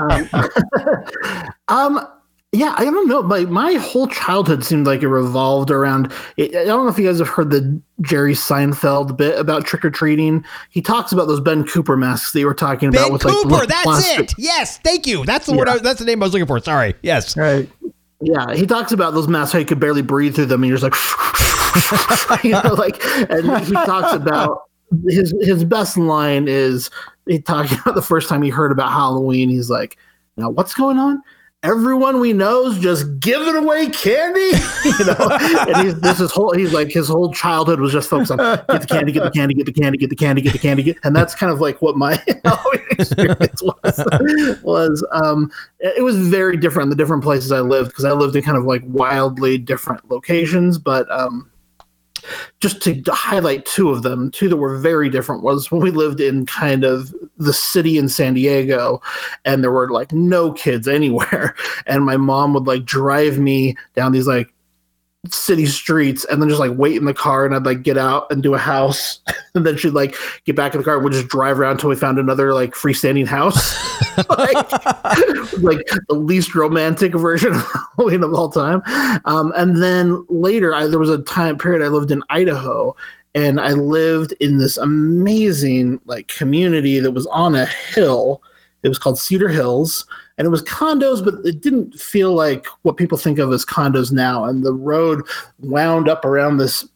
[1.69, 2.05] Um,
[2.51, 3.23] yeah, I don't know.
[3.23, 6.11] My my whole childhood seemed like it revolved around.
[6.37, 9.83] It, I don't know if you guys have heard the Jerry Seinfeld bit about trick
[9.83, 10.45] or treating.
[10.69, 13.09] He talks about those Ben Cooper masks that you were talking about.
[13.09, 14.35] Ben Cooper, like that's plastic- it.
[14.37, 15.25] Yes, thank you.
[15.25, 15.67] That's the word.
[15.67, 16.59] I, that's the name I was looking for.
[16.59, 16.93] Sorry.
[17.01, 17.35] Yes.
[17.35, 17.67] Right.
[18.21, 20.77] Yeah, he talks about those masks how you could barely breathe through them, and you're
[20.77, 20.93] just like,
[22.43, 24.63] you know, like, and he talks about
[25.07, 26.89] his his best line is
[27.27, 29.49] he talking about the first time he heard about Halloween.
[29.49, 29.97] He's like,
[30.37, 31.21] "Now what's going on?"
[31.63, 34.41] Everyone we know's just giving away candy,
[34.83, 35.37] you know.
[35.65, 36.51] And he's this is whole.
[36.53, 39.53] He's like his whole childhood was just focused on get the candy, get the candy,
[39.53, 40.97] get the candy, get the candy, get the candy, get.
[41.05, 44.59] And that's kind of like what my Halloween experience was.
[44.61, 48.43] Was um, it was very different the different places I lived because I lived in
[48.43, 50.77] kind of like wildly different locations.
[50.77, 51.49] But um,
[52.59, 56.19] just to highlight two of them, two that were very different was when we lived
[56.19, 59.01] in kind of the city in San Diego
[59.45, 61.55] and there were like no kids anywhere.
[61.85, 64.52] And my mom would like drive me down these like
[65.29, 68.29] city streets and then just like wait in the car and I'd like get out
[68.29, 69.19] and do a house.
[69.55, 71.91] And then she'd like get back in the car and we'd just drive around until
[71.91, 73.77] we found another like freestanding house.
[74.29, 74.71] Like,
[75.59, 78.81] like the least romantic version of Halloween of all time.
[79.25, 82.95] Um, and then later I, there was a time period I lived in Idaho
[83.33, 88.41] and I lived in this amazing like community that was on a hill.
[88.83, 90.05] It was called Cedar Hills
[90.37, 94.11] and it was condos, but it didn't feel like what people think of as condos
[94.11, 94.43] now.
[94.45, 95.21] And the road
[95.59, 96.87] wound up around this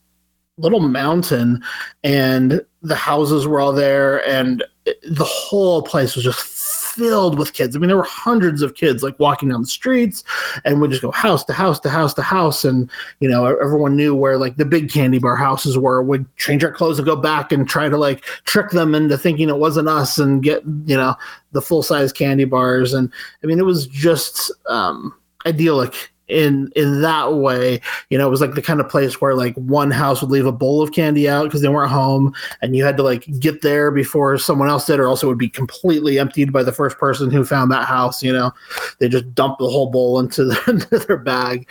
[0.58, 1.64] little mountain,
[2.04, 4.64] and the houses were all there, and
[5.08, 7.76] the whole place was just filled with kids.
[7.76, 10.24] I mean, there were hundreds of kids like walking down the streets,
[10.66, 13.96] and we'd just go house to house to house to house, and you know, everyone
[13.96, 16.02] knew where like the big candy bar houses were.
[16.02, 19.50] We'd change our clothes and go back and try to like trick them into thinking
[19.50, 21.16] it wasn't us and get you know
[21.52, 22.94] the full size candy bars.
[22.94, 23.12] And
[23.44, 25.14] I mean, it was just um,
[25.46, 27.82] idyllic in in that way.
[28.10, 30.46] You know it was like the kind of place where like one house would leave
[30.46, 33.62] a bowl of candy out because they weren't home and you had to like get
[33.62, 36.98] there before someone else did or else it would be completely emptied by the first
[36.98, 38.52] person who found that house you know?
[39.00, 41.68] They just dump the whole bowl into, the, into their bag.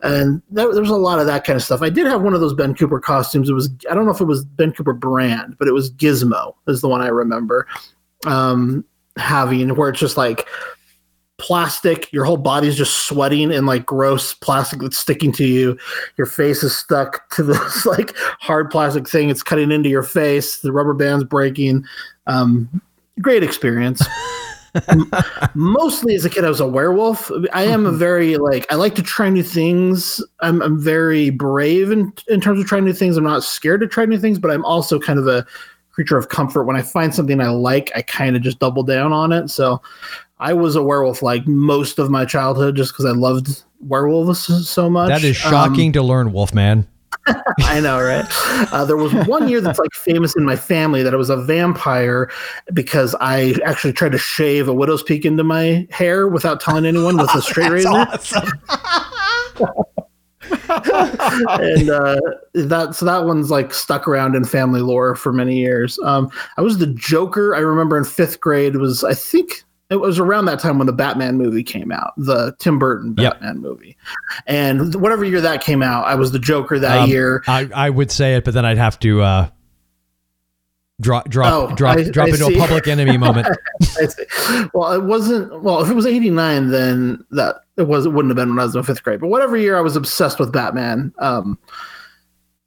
[0.00, 1.82] And there, there was a lot of that kind of stuff.
[1.82, 3.48] I did have one of those ben cooper costumes.
[3.48, 6.54] It was i don't know if it was ben cooper brand but it was gizmo
[6.66, 7.66] is the one i remember
[8.26, 8.84] um
[9.16, 10.46] having where it's just like
[11.44, 12.10] plastic.
[12.10, 15.76] Your whole body's just sweating and like gross plastic that's sticking to you.
[16.16, 19.28] Your face is stuck to this like hard plastic thing.
[19.28, 20.60] It's cutting into your face.
[20.60, 21.84] The rubber band's breaking.
[22.26, 22.80] Um,
[23.20, 24.02] great experience.
[25.54, 27.30] Mostly as a kid, I was a werewolf.
[27.52, 30.24] I am a very like I like to try new things.
[30.40, 33.18] I'm I'm very brave in in terms of trying new things.
[33.18, 35.46] I'm not scared to try new things, but I'm also kind of a
[35.92, 36.64] creature of comfort.
[36.64, 39.48] When I find something I like, I kind of just double down on it.
[39.48, 39.80] So
[40.44, 44.90] I was a werewolf like most of my childhood just because I loved werewolves so
[44.90, 45.08] much.
[45.08, 46.86] That is shocking um, to learn, Wolfman.
[47.60, 48.26] I know, right?
[48.70, 51.38] Uh, there was one year that's like famous in my family that I was a
[51.38, 52.30] vampire
[52.74, 57.16] because I actually tried to shave a widow's peak into my hair without telling anyone
[57.16, 57.88] with a straight razor.
[57.88, 58.48] Awesome.
[61.48, 62.20] and uh,
[62.52, 65.98] that so that one's like stuck around in family lore for many years.
[66.00, 67.54] Um, I was the Joker.
[67.54, 70.92] I remember in fifth grade was I think it was around that time when the
[70.92, 73.62] Batman movie came out, the Tim Burton Batman yep.
[73.62, 73.96] movie.
[74.46, 77.42] And whatever year that came out, I was the Joker that um, year.
[77.46, 79.48] I, I would say it, but then I'd have to uh,
[81.00, 82.56] drop drop oh, drop I, drop I into see.
[82.56, 83.46] a public enemy moment.
[84.74, 85.62] well, it wasn't.
[85.62, 88.06] Well, if it was eighty nine, then that it was.
[88.06, 89.20] It wouldn't have been when I was in fifth grade.
[89.20, 91.12] But whatever year I was obsessed with Batman.
[91.18, 91.58] Um,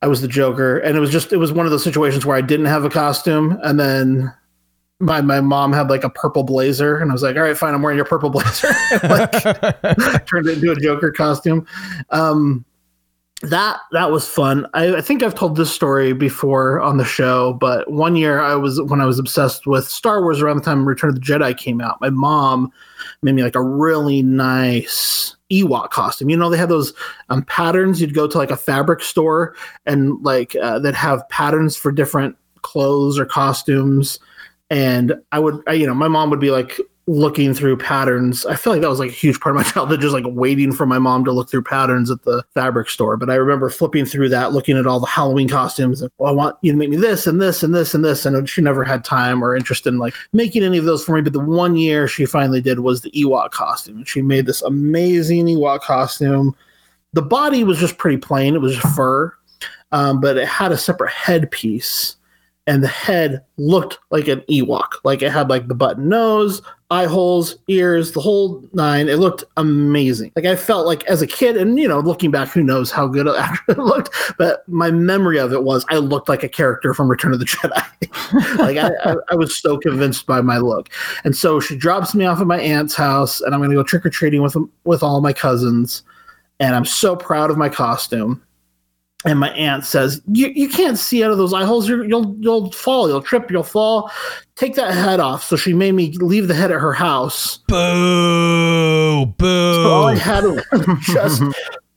[0.03, 2.37] I was the Joker, and it was just it was one of those situations where
[2.37, 4.33] I didn't have a costume, and then
[4.99, 7.73] my my mom had like a purple blazer, and I was like, "All right, fine,
[7.73, 8.69] I'm wearing your purple blazer."
[9.03, 9.31] like,
[10.25, 11.65] turned it into a Joker costume.
[12.09, 12.65] Um,
[13.43, 14.65] that that was fun.
[14.73, 18.55] I, I, think I've told this story before on the show, but one year I
[18.55, 21.55] was when I was obsessed with Star Wars around the time Return of the Jedi
[21.55, 22.01] came out.
[22.01, 22.71] My mom
[23.21, 26.31] made me like a really nice Ewok costume.
[26.31, 26.93] You know, they have those
[27.29, 28.01] um, patterns.
[28.01, 29.55] You'd go to like a fabric store
[29.85, 34.17] and like uh, that have patterns for different clothes or costumes
[34.69, 38.45] and I would, I, you know, my mom would be like looking through patterns.
[38.45, 40.73] I feel like that was like a huge part of my childhood, just like waiting
[40.73, 43.15] for my mom to look through patterns at the fabric store.
[43.15, 46.01] But I remember flipping through that, looking at all the Halloween costumes.
[46.01, 48.25] And, well, I want you to make me this and this and this and this.
[48.25, 51.21] And she never had time or interest in like making any of those for me.
[51.21, 53.97] But the one year she finally did was the Ewok costume.
[53.97, 56.55] And she made this amazing Ewok costume.
[57.13, 58.53] The body was just pretty plain.
[58.53, 59.33] It was fur,
[59.93, 62.17] um, but it had a separate headpiece
[62.67, 64.87] and the head looked like an Ewok.
[65.05, 69.07] Like it had like the button nose, eye holes, ears, the whole nine.
[69.07, 70.33] It looked amazing.
[70.35, 73.07] Like I felt like as a kid, and you know, looking back, who knows how
[73.07, 77.09] good it looked, but my memory of it was I looked like a character from
[77.09, 78.57] Return of the Jedi.
[78.59, 80.89] like I, I, I, was so convinced by my look.
[81.23, 84.05] And so she drops me off at my aunt's house, and I'm to go trick
[84.05, 86.03] or treating with with all my cousins.
[86.59, 88.41] And I'm so proud of my costume
[89.25, 91.87] and my aunt says, "You you can't see out of those eye holes.
[91.89, 93.07] you will you'll, you'll fall.
[93.07, 93.49] You'll trip.
[93.49, 94.11] You'll fall.
[94.55, 97.57] Take that head off." So she made me leave the head at her house.
[97.67, 99.25] Boo!
[99.37, 99.73] Boo!
[99.73, 100.63] So all I had was
[101.01, 101.41] just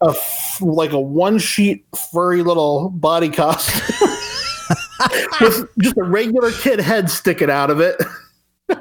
[0.00, 0.14] a
[0.60, 4.08] like a one sheet furry little body costume
[5.40, 8.00] with just a regular kid head sticking out of it.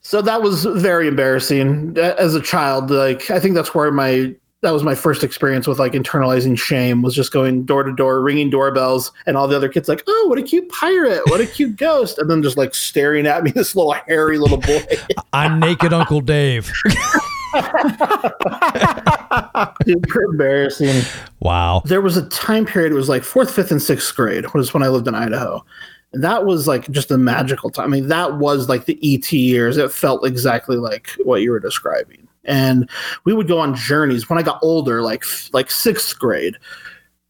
[0.00, 2.90] so that was very embarrassing uh, as a child.
[2.90, 7.02] Like I think that's where my that was my first experience with like internalizing shame
[7.02, 10.26] was just going door to door ringing doorbells and all the other kids like oh
[10.28, 11.22] what a cute pirate.
[11.26, 12.18] What a cute ghost.
[12.18, 14.84] And then just like staring at me this little hairy little boy.
[15.32, 16.72] I'm naked uncle dave.
[19.86, 21.02] Super embarrassing.
[21.40, 21.82] Wow.
[21.84, 24.82] There was a time period it was like fourth fifth and sixth grade was when
[24.82, 25.64] i lived in idaho.
[26.12, 27.84] And that was like just a magical time.
[27.84, 29.76] I mean that was like the et years.
[29.76, 32.88] It felt exactly like what you were describing and
[33.24, 34.28] we would go on journeys.
[34.28, 36.56] When i got older like like sixth grade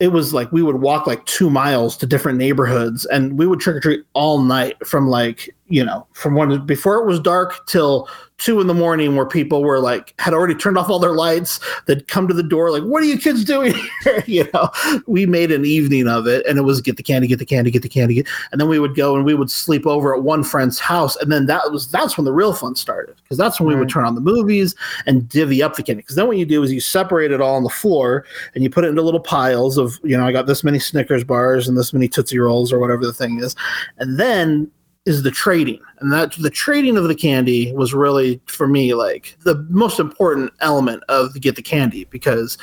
[0.00, 3.60] it was like we would walk like two miles to different neighborhoods and we would
[3.60, 7.66] trick or treat all night from like you know, from when before it was dark
[7.66, 11.12] till two in the morning, where people were like had already turned off all their
[11.12, 11.60] lights.
[11.86, 14.70] They'd come to the door like, "What are you kids doing here?" you know,
[15.06, 17.70] we made an evening of it, and it was get the candy, get the candy,
[17.70, 20.22] get the candy, get, and then we would go and we would sleep over at
[20.22, 23.60] one friend's house, and then that was that's when the real fun started because that's
[23.60, 24.74] when we would turn on the movies
[25.06, 26.02] and divvy up the candy.
[26.02, 28.70] Because then what you do is you separate it all on the floor and you
[28.70, 31.76] put it into little piles of you know I got this many Snickers bars and
[31.76, 33.54] this many Tootsie Rolls or whatever the thing is,
[33.98, 34.70] and then
[35.08, 39.36] is the trading and that the trading of the candy was really for me like
[39.44, 42.58] the most important element of the get the candy because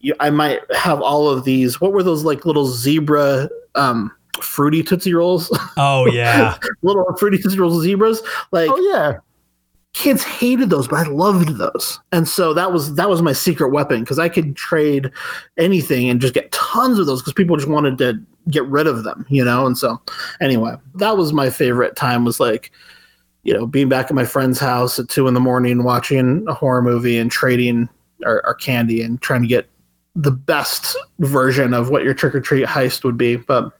[0.00, 4.82] you, I might have all of these what were those like little zebra um fruity
[4.82, 6.56] tootsie rolls Oh yeah.
[6.82, 8.22] little fruity tootsie rolls zebras
[8.52, 9.18] like Oh yeah.
[9.92, 11.98] Kids hated those, but I loved those.
[12.12, 15.10] And so that was that was my secret weapon because I could trade
[15.58, 19.04] anything and just get tons of those because people just wanted to get rid of
[19.04, 19.66] them, you know.
[19.66, 20.00] And so
[20.40, 22.70] anyway, that was my favorite time was like,
[23.42, 26.54] you know, being back at my friend's house at two in the morning watching a
[26.54, 27.88] horror movie and trading
[28.24, 29.68] our, our candy and trying to get
[30.14, 33.36] the best version of what your trick or treat heist would be.
[33.36, 33.72] But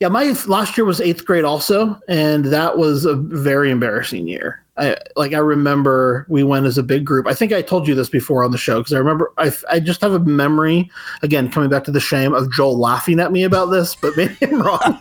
[0.00, 4.63] yeah, my last year was eighth grade also, and that was a very embarrassing year.
[4.76, 7.28] I like I remember we went as a big group.
[7.28, 9.78] I think I told you this before on the show because I remember I I
[9.78, 10.90] just have a memory
[11.22, 14.36] again coming back to the shame of Joel laughing at me about this, but maybe
[14.42, 14.80] I'm wrong.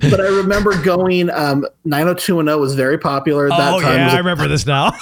[0.00, 3.94] but I remember going um 90210 was very popular at that oh time.
[3.94, 4.92] Yeah, I remember this now.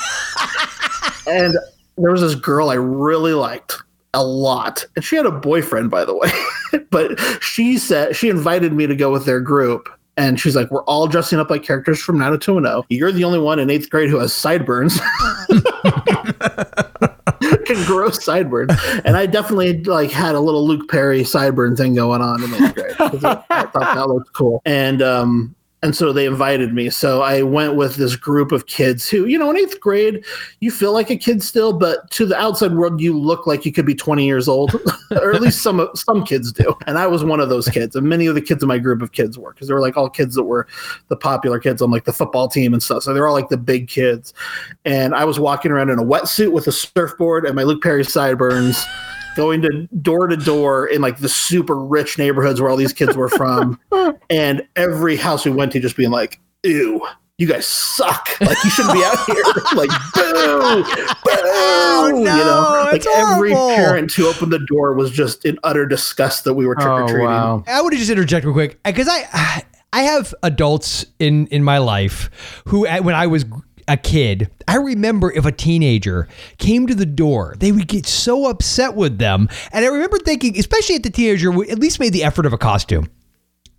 [1.27, 1.55] and
[1.97, 3.77] there was this girl I really liked
[4.13, 6.31] a lot, and she had a boyfriend, by the way.
[6.91, 10.85] but she said she invited me to go with their group, and she's like, "We're
[10.85, 12.87] all dressing up like characters from 90210.
[12.89, 15.01] You're the only one in eighth grade who has sideburns."
[17.65, 18.73] Can grow sideburns,
[19.05, 22.75] and I definitely like had a little Luke Perry sideburn thing going on in eighth
[22.75, 22.97] grade.
[22.99, 26.91] I I thought that looked cool, and um, and so they invited me.
[26.91, 30.25] So I went with this group of kids who, you know, in eighth grade,
[30.61, 33.73] you feel like a kid still, but to the outside world, you look like you
[33.73, 34.75] could be 20 years old,
[35.11, 36.73] or at least some some kids do.
[36.87, 39.03] And I was one of those kids, and many of the kids in my group
[39.03, 40.69] of kids were, because they were like all kids that were
[41.09, 43.03] the popular kids on like the football team and stuff.
[43.03, 44.33] So they're all like the big kids.
[44.85, 48.05] And I was walking around in a wetsuit with a surfboard and my Luke Perry
[48.05, 48.85] sideburns.
[49.37, 53.17] Going to door to door in like the super rich neighborhoods where all these kids
[53.17, 53.81] were from,
[54.31, 57.01] and every house we went to just being like, ew,
[57.39, 58.29] you guys suck.
[58.43, 59.43] Like you shouldn't be out here.
[59.75, 60.85] like boo, boo.
[61.45, 63.75] Oh, you know, Oh, like every horrible.
[63.75, 67.03] parent who opened the door was just in utter disgust that we were trick or
[67.05, 67.27] Oh treating.
[67.27, 67.65] wow.
[67.67, 69.63] I want to just interject real quick because I
[69.95, 73.45] I have adults in in my life who when I was
[73.89, 78.47] a kid, I remember if a teenager came to the door, they would get so
[78.49, 82.25] upset with them, and I remember thinking, especially if the teenager at least made the
[82.25, 83.09] effort of a costume.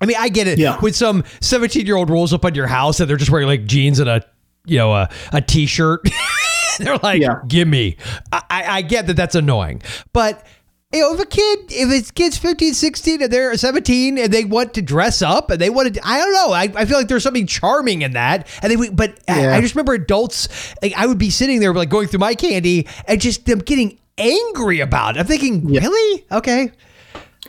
[0.01, 0.59] I mean, I get it.
[0.59, 0.77] Yeah.
[0.79, 3.65] When some 17 year old rolls up on your house and they're just wearing like
[3.65, 4.21] jeans and a,
[4.65, 6.01] you know, a, a t shirt,
[6.79, 7.39] they're like, Yeah.
[7.47, 7.95] give me.
[8.33, 9.81] I I get that that's annoying.
[10.11, 10.45] But,
[10.93, 14.45] you know, if a kid, if it's kids 15, 16 and they're 17 and they
[14.45, 16.53] want to dress up and they want to, I don't know.
[16.53, 18.47] I, I feel like there's something charming in that.
[18.61, 19.55] And they, but I, Yeah.
[19.55, 20.47] I just remember adults,
[20.81, 23.97] like I would be sitting there like going through my candy and just them getting
[24.17, 25.21] angry about it.
[25.21, 26.25] I'm thinking, really?
[26.31, 26.71] Okay.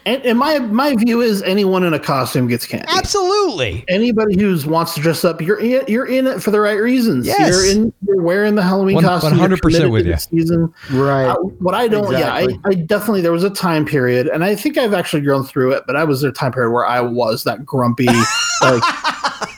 [0.07, 2.87] And, and my my view is anyone in a costume gets candy.
[2.89, 3.85] Absolutely.
[3.89, 7.27] Anybody who wants to dress up, you're in, you're in it for the right reasons.
[7.27, 7.49] Yes.
[7.51, 7.93] You're in.
[8.07, 9.39] You're wearing the Halloween One- costume.
[9.39, 10.17] 100% with you.
[10.17, 10.73] Season.
[10.91, 11.27] Right.
[11.27, 12.53] Uh, what I don't, Exactly.
[12.55, 15.45] yeah, I, I definitely there was a time period, and I think I've actually grown
[15.45, 15.85] through it.
[15.87, 18.07] But I was there a time period where I was that grumpy.
[18.61, 18.83] like,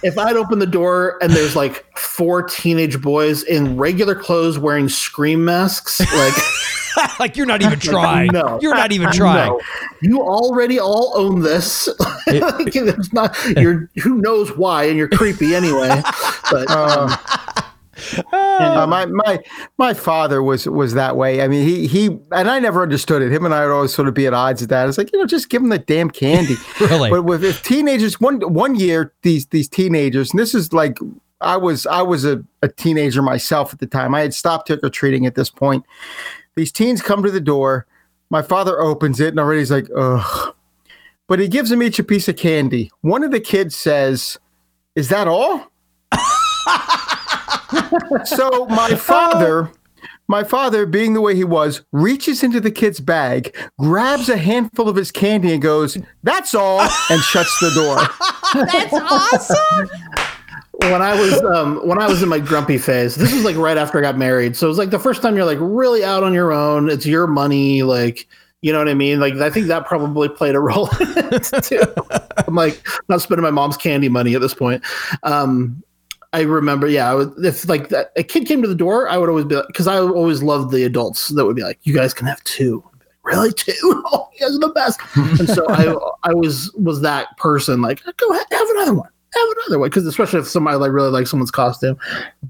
[0.02, 4.88] if I'd open the door and there's like four teenage boys in regular clothes wearing
[4.88, 6.34] scream masks, like.
[7.20, 8.32] like you're not even trying.
[8.32, 8.58] No.
[8.60, 9.50] You're not even trying.
[9.50, 9.60] No.
[10.02, 11.88] You already all own this.
[12.26, 16.02] Like, it's not you're who knows why, and you're creepy anyway.
[16.50, 17.16] But um,
[18.32, 19.38] Uh, my my
[19.78, 21.40] my father was was that way.
[21.40, 23.32] I mean, he he and I never understood it.
[23.32, 24.88] Him and I would always sort of be at odds at that.
[24.88, 26.56] It's like you know, just give him the damn candy.
[26.80, 27.10] Really?
[27.10, 30.98] But with if teenagers, one one year, these these teenagers, and this is like
[31.40, 34.14] I was I was a, a teenager myself at the time.
[34.14, 35.84] I had stopped trick or treating at this point.
[36.56, 37.86] These teens come to the door.
[38.30, 40.54] My father opens it, and already he's like, ugh.
[41.28, 42.90] But he gives them each a piece of candy.
[43.02, 44.38] One of the kids says,
[44.94, 45.72] "Is that all?"
[48.24, 49.72] so my father,
[50.28, 54.88] my father, being the way he was, reaches into the kid's bag, grabs a handful
[54.88, 56.80] of his candy, and goes, "That's all,"
[57.10, 57.98] and shuts the door.
[58.72, 59.90] That's awesome.
[60.82, 63.76] When I was um, when I was in my grumpy phase, this was like right
[63.76, 64.56] after I got married.
[64.56, 66.90] So it was like the first time you're like really out on your own.
[66.90, 67.82] It's your money.
[67.82, 68.28] Like
[68.62, 69.20] You know what I mean?
[69.20, 70.88] Like I think that probably played a role
[71.62, 71.82] too.
[72.46, 74.82] I'm like not spending my mom's candy money at this point.
[75.22, 75.82] Um,
[76.32, 79.28] I remember, yeah, I if like that, a kid came to the door, I would
[79.28, 82.26] always be because I always loved the adults that would be like, "You guys can
[82.26, 82.84] have two.
[82.98, 83.72] Like, really, two?
[84.12, 85.00] Oh, you guys are the best.
[85.16, 85.94] and so I,
[86.28, 90.06] I was was that person like, go ahead, have another one, have another one, because
[90.06, 91.96] especially if somebody like really like someone's costume.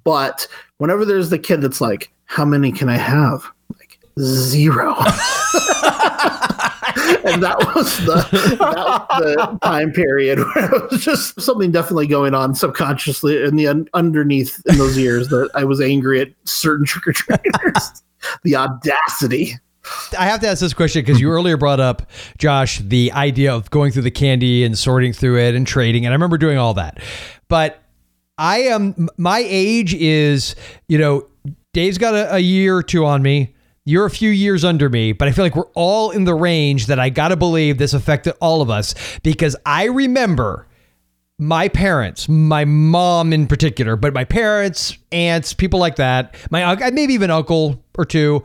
[0.04, 0.46] But
[0.78, 3.44] whenever there's the kid that's like, how many can I have?
[3.78, 4.94] Like zero.
[7.26, 8.14] and that was the
[8.58, 13.56] that was the time period where it was just something definitely going on subconsciously in
[13.56, 18.02] the un- underneath in those years that I was angry at certain trick or treaters.
[18.42, 19.54] the audacity.
[20.18, 23.70] I have to ask this question because you earlier brought up, Josh, the idea of
[23.70, 26.06] going through the candy and sorting through it and trading.
[26.06, 26.98] And I remember doing all that.
[27.48, 27.82] But
[28.38, 30.54] I am, my age is,
[30.88, 31.26] you know,
[31.72, 33.54] Dave's got a, a year or two on me.
[33.84, 36.86] You're a few years under me, but I feel like we're all in the range
[36.86, 40.66] that I got to believe this affected all of us because I remember
[41.38, 47.14] my parents, my mom in particular, but my parents, aunts, people like that, my maybe
[47.14, 48.42] even uncle or two,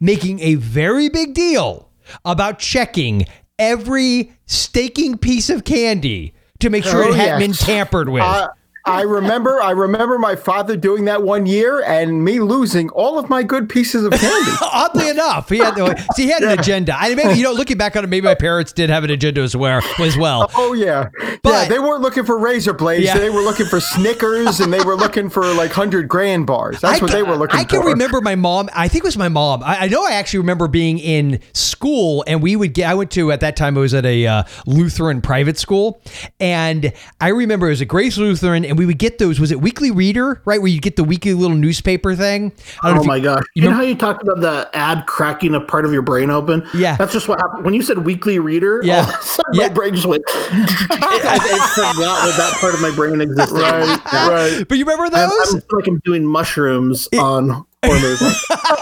[0.00, 1.90] making a very big deal
[2.24, 3.24] about checking
[3.58, 8.22] every staking piece of candy to make sure Oh, it hadn't been tampered with.
[8.22, 8.48] Uh,
[8.88, 13.28] I remember, I remember my father doing that one year and me losing all of
[13.28, 14.50] my good pieces of candy.
[14.62, 15.74] Oddly enough, he had
[16.14, 16.94] see he had an agenda.
[16.98, 19.42] I maybe you know, looking back on it, maybe my parents did have an agenda
[19.42, 19.82] as well.
[19.98, 20.50] As well.
[20.60, 21.08] Oh yeah,
[21.42, 21.68] But- yeah.
[21.68, 23.04] They weren't looking for razor blades.
[23.04, 23.18] Yeah.
[23.18, 26.80] They were looking for Snickers, and they were looking for like hundred grand bars.
[26.80, 27.76] That's I what can- they were looking I for.
[27.76, 28.68] I can remember my mom.
[28.74, 29.62] I think it was my mom.
[29.62, 32.88] I, I know I actually remember being in school, and we would get.
[32.88, 33.76] I went to at that time.
[33.76, 36.00] I was at a uh, Lutheran private school,
[36.40, 39.38] and I remember it was a Grace Lutheran, and we would get those.
[39.40, 42.52] Was it Weekly Reader, right, where you get the weekly little newspaper thing?
[42.82, 43.44] I don't know Oh if you- my gosh!
[43.54, 46.66] You, know how you talked about the ad cracking a part of your brain open?
[46.74, 46.96] Yeah.
[46.96, 48.80] that's just what happened when you said weekly reader.
[48.84, 49.02] Yeah.
[49.02, 49.68] all of a sudden Yeah.
[49.68, 50.22] my brain just went.
[50.28, 53.54] I, I forgot that that part of my brain existed.
[53.54, 54.64] Right, right.
[54.68, 55.54] But you remember I'm, those?
[55.54, 57.48] I'm like I'm doing mushrooms on
[57.84, 58.44] horror movies.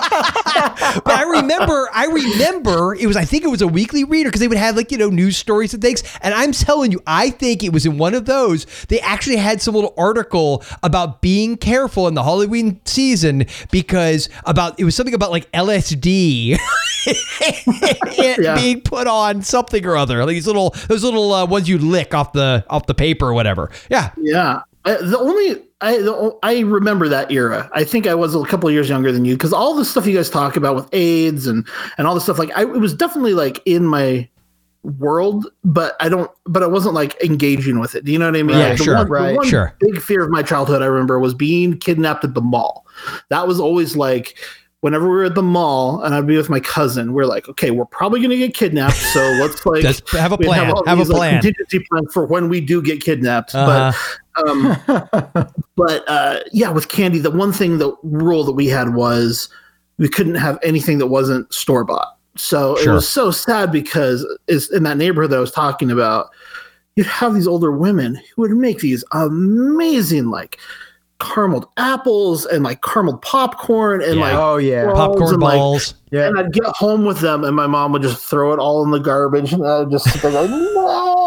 [1.04, 4.40] but I remember, I remember it was, I think it was a weekly reader because
[4.40, 6.02] they would have like, you know, news stories and things.
[6.22, 9.60] And I'm telling you, I think it was in one of those, they actually had
[9.62, 15.14] some little article about being careful in the Halloween season because about, it was something
[15.14, 16.58] about like LSD
[18.38, 18.54] Yeah.
[18.56, 20.24] being put on something or other.
[20.24, 23.34] Like these little, those little uh, ones you lick off the, off the paper or
[23.34, 23.70] whatever.
[23.90, 24.10] Yeah.
[24.16, 24.62] Yeah.
[24.84, 27.68] I, the only I the, o- I remember that era.
[27.74, 30.06] I think I was a couple of years younger than you because all the stuff
[30.06, 31.66] you guys talk about with AIDS and
[31.98, 34.28] and all the stuff like I it was definitely like in my
[34.82, 36.30] world, but I don't.
[36.44, 38.04] But I wasn't like engaging with it.
[38.04, 38.56] Do you know what I mean?
[38.56, 38.94] Yeah, Like, the sure.
[38.96, 39.36] one, the Right.
[39.36, 39.74] one Sure.
[39.80, 42.86] Big fear of my childhood, I remember, was being kidnapped at the mall.
[43.28, 44.36] That was always like.
[44.80, 47.72] Whenever we were at the mall and I'd be with my cousin, we're like, okay,
[47.72, 50.70] we're probably gonna get kidnapped, so let's like have a plan.
[50.70, 51.32] all Have a these, like, plan.
[51.42, 53.54] contingency plan for when we do get kidnapped.
[53.54, 53.90] Uh-huh.
[54.36, 58.94] But um, but uh, yeah, with candy, the one thing the rule that we had
[58.94, 59.48] was
[59.98, 62.16] we couldn't have anything that wasn't store bought.
[62.36, 62.92] So Sure.
[62.92, 66.28] it was so sad because is in that neighborhood that I was talking about,
[66.96, 70.58] you'd have these older women who would make these amazing like
[71.18, 74.20] carameled apples and like carameled popcorn and Yeah.
[74.20, 74.92] like Oh yeah.
[74.92, 75.94] Popcorn and, like, balls.
[76.10, 76.26] Yeah.
[76.26, 78.90] and I'd get home with them, and my mom would just throw it all in
[78.90, 81.25] the garbage, and I would just sit there going, no.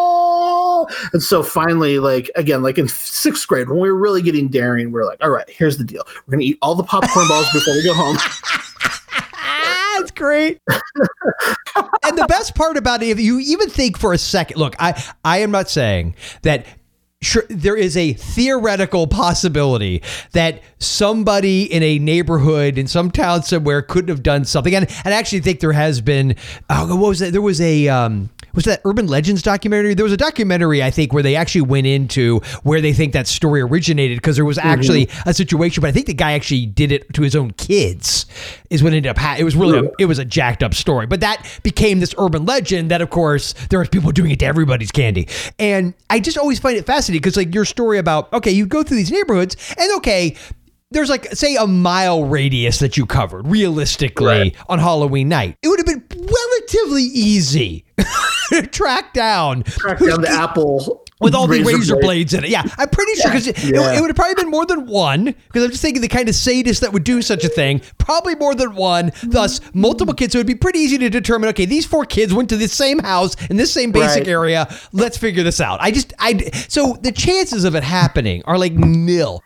[1.14, 4.92] And so finally, like again, like in sixth grade, when we were really getting daring,
[4.92, 7.48] we are like, all right, here's the deal: we're gonna eat all the popcorn balls
[7.54, 8.18] before we go home.
[10.00, 10.60] That's great.
[12.06, 15.04] and the best part about it, if you even think for a second, look, I
[15.24, 16.66] I am not saying that.
[17.22, 23.82] Sure, there is a theoretical possibility that somebody in a neighborhood in some town somewhere
[23.82, 26.38] couldn't have done something, and, and I actually think there has been.
[26.70, 27.34] Oh, what was that?
[27.34, 29.94] There was a um, was that Urban Legends documentary?
[29.94, 33.28] There was a documentary I think where they actually went into where they think that
[33.28, 34.68] story originated because there was mm-hmm.
[34.68, 38.26] actually a situation, but I think the guy actually did it to his own kids.
[38.70, 39.18] Is what ended up.
[39.18, 42.14] Ha- it was really a, it was a jacked up story, but that became this
[42.18, 45.28] urban legend that, of course, there are people doing it to everybody's candy,
[45.58, 48.84] and I just always find it fascinating because like your story about okay, you go
[48.84, 50.36] through these neighborhoods and okay.
[50.92, 55.56] There's like, say, a mile radius that you covered realistically on Halloween night.
[55.62, 57.86] It would have been relatively easy
[58.72, 62.02] track down Track down the apple with all the razor blade.
[62.02, 62.50] blades in it.
[62.50, 63.92] Yeah, I'm pretty sure because it, Yeah.
[63.94, 65.26] it would have probably been more than one.
[65.26, 68.36] Because I'm just thinking the kind of sadist that would do such a thing, probably
[68.36, 69.12] more than one.
[69.24, 70.32] Thus, multiple kids.
[70.32, 71.50] So it'd be pretty easy to determine.
[71.50, 74.28] Okay, these four kids went to the same house in this same basic Right.
[74.30, 74.74] area.
[74.94, 75.80] Let's figure this out.
[75.82, 76.36] I just, I.
[76.70, 79.44] So the chances of it happening are like nil.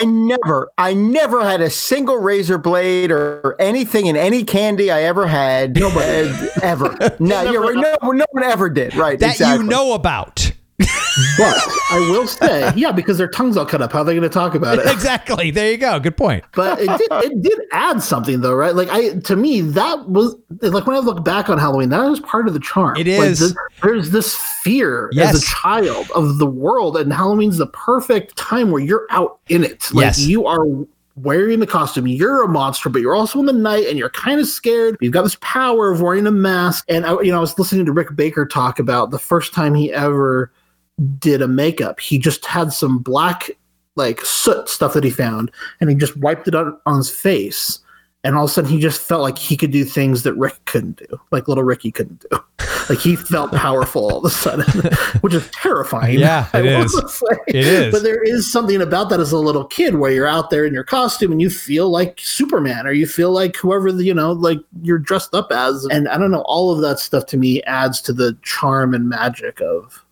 [0.00, 5.02] I never, I never had a single razor blade or anything in any candy I
[5.02, 5.76] ever had.
[5.76, 6.96] Nobody ever.
[7.20, 7.74] No, you're right.
[7.74, 8.94] No, no one ever did.
[8.94, 9.18] Right.
[9.18, 9.64] that exactly.
[9.64, 10.52] you know about.
[10.78, 11.56] But
[11.92, 13.92] I will say, yeah, because their tongues all cut up.
[13.92, 14.86] How are they going to talk about it?
[14.90, 15.50] exactly.
[15.52, 16.00] There you go.
[16.00, 16.44] Good point.
[16.52, 18.74] But it did, it did add something though, right?
[18.74, 22.18] Like I, to me, that was like when I look back on Halloween, that was
[22.20, 22.96] part of the charm.
[22.96, 25.34] It Like, this- there's this fear Yes.
[25.34, 29.62] as a child of the world, and Halloween's the perfect time where you're out in
[29.62, 29.84] it.
[29.92, 30.20] Like Yes.
[30.26, 30.64] you are
[31.16, 32.08] wearing the costume.
[32.08, 34.96] You're a monster, but you're also in the night, and you're kind of scared.
[35.00, 36.84] You've got this power of wearing a mask.
[36.88, 39.74] And I, you know, I was listening to Rick Baker talk about the first time
[39.76, 40.50] he ever
[41.18, 42.00] did a makeup.
[42.00, 43.50] He just had some black
[43.96, 47.78] like soot stuff that he found and he just wiped it on, on his face.
[48.24, 50.64] And all of a sudden he just felt like he could do things that Rick
[50.64, 52.40] couldn't do, like little Ricky couldn't do.
[52.88, 54.64] Like he felt powerful all of a sudden,
[55.20, 56.18] which is terrifying.
[56.20, 57.22] Yeah, it is.
[57.48, 57.92] It is.
[57.92, 60.72] But there is something about that as a little kid where you're out there in
[60.72, 64.32] your costume and you feel like Superman or you feel like whoever the, you know,
[64.32, 65.84] like you're dressed up as.
[65.90, 69.06] And I don't know, all of that stuff to me adds to the charm and
[69.06, 70.04] magic of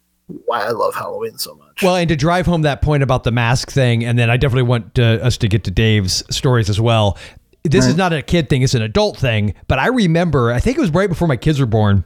[0.47, 1.83] why I love Halloween so much.
[1.83, 4.69] Well, and to drive home that point about the mask thing, and then I definitely
[4.69, 7.19] want uh, us to get to Dave's stories as well.
[7.65, 9.55] This is not a kid thing; it's an adult thing.
[9.69, 12.05] But I remember, I think it was right before my kids were born.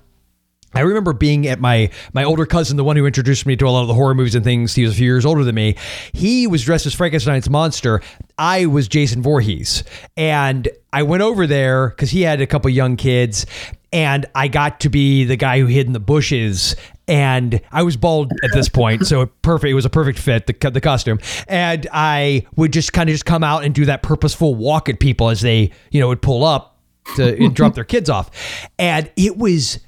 [0.75, 3.71] I remember being at my my older cousin, the one who introduced me to a
[3.71, 4.75] lot of the horror movies and things.
[4.75, 5.77] He was a few years older than me.
[6.13, 8.03] He was dressed as Frankenstein's monster.
[8.37, 9.85] I was Jason Voorhees,
[10.17, 13.47] and I went over there because he had a couple young kids,
[13.93, 16.77] and I got to be the guy who hid in the bushes.
[17.09, 19.71] And I was bald at this point, so it perfect.
[19.71, 23.25] It was a perfect fit the the costume, and I would just kind of just
[23.25, 26.45] come out and do that purposeful walk at people as they you know would pull
[26.45, 26.81] up
[27.15, 28.31] to and drop their kids off,
[28.79, 29.79] and it was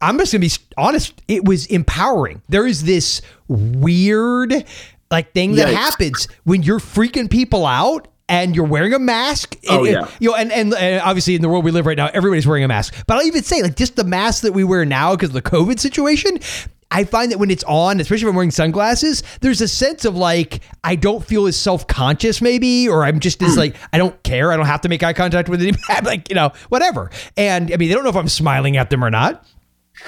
[0.00, 1.20] I'm just gonna be honest.
[1.28, 2.42] It was empowering.
[2.48, 4.64] There is this weird
[5.10, 5.74] like thing that Yikes.
[5.74, 9.54] happens when you're freaking people out and you're wearing a mask.
[9.68, 10.08] And- Oh, yeah.
[10.20, 12.64] you know, and, and and obviously in the world we live right now, everybody's wearing
[12.64, 12.94] a mask.
[13.06, 15.42] But I'll even say like just the mask that we wear now because of the
[15.42, 16.38] COVID situation.
[16.90, 20.14] I find that when it's on, especially if I'm wearing sunglasses, there's a sense of
[20.16, 23.46] like I don't feel as self conscious, maybe, or I'm just Hmm.
[23.46, 24.52] as like I don't care.
[24.52, 25.82] I don't have to make eye contact with anybody.
[25.88, 27.10] I'm like you know whatever.
[27.36, 29.44] And I mean they don't know if I'm smiling at them or not.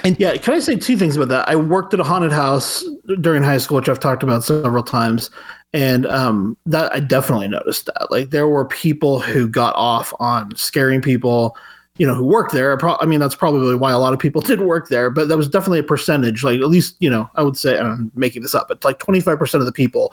[0.05, 1.49] And yeah, can I say two things about that?
[1.49, 2.85] I worked at a haunted house
[3.21, 5.31] during high school, which I've talked about several times,
[5.73, 8.11] and um, that I definitely noticed that.
[8.11, 11.57] Like there were people who got off on scaring people,
[11.97, 12.73] you know, who worked there.
[12.73, 15.29] I pro- I mean, that's probably why a lot of people did work there, but
[15.29, 16.45] that was definitely a percentage.
[16.45, 19.39] Like at least, you know, I would say I'm making this up, but like 25
[19.39, 20.13] percent of the people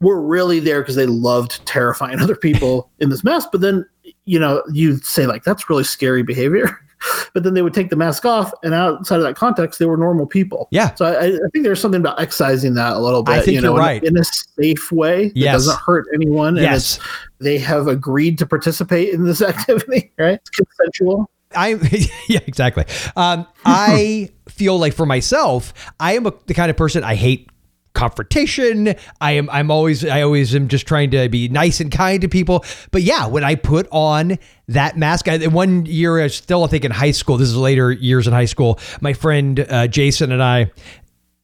[0.00, 3.46] were really there because they loved terrifying other people in this mess.
[3.50, 3.86] But then,
[4.24, 6.78] you know, you say like that's really scary behavior.
[7.34, 9.96] But then they would take the mask off, and outside of that context, they were
[9.96, 10.68] normal people.
[10.70, 10.94] Yeah.
[10.96, 13.32] So I, I think there's something about excising that a little bit.
[13.32, 14.04] I think you know, you're in a- right.
[14.04, 15.52] in, a safe way that Yes.
[15.54, 16.56] doesn't hurt anyone.
[16.58, 16.96] And Yes.
[16.98, 17.06] it's,
[17.40, 20.34] they have agreed to participate in this activity, right?
[20.34, 21.30] It's consensual.
[21.54, 21.68] I
[22.28, 22.84] yeah exactly.
[23.16, 27.48] Um, I feel like for myself, I am a, the kind of person I hate
[27.94, 28.94] confrontation.
[29.20, 32.28] I am I'm always I always am just trying to be nice and kind to
[32.28, 32.64] people.
[32.90, 34.38] But yeah, when I put on
[34.68, 37.36] that mask, I, one year I was still I think in high school.
[37.36, 38.78] This is later years in high school.
[39.00, 40.70] My friend uh, Jason and I.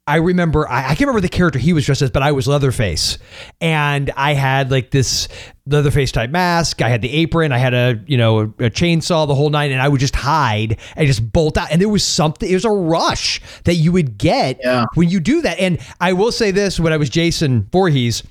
[0.08, 2.48] I remember I, I can't remember the character he was dressed as, but I was
[2.48, 3.18] Leatherface,
[3.60, 5.28] and I had like this
[5.66, 6.80] Leatherface type mask.
[6.80, 7.52] I had the apron.
[7.52, 10.16] I had a you know a, a chainsaw the whole night, and I would just
[10.16, 11.70] hide and just bolt out.
[11.70, 12.48] And there was something.
[12.50, 14.86] It was a rush that you would get Yeah.
[14.94, 15.58] when you do that.
[15.60, 18.22] And I will say this: when I was Jason Voorhees.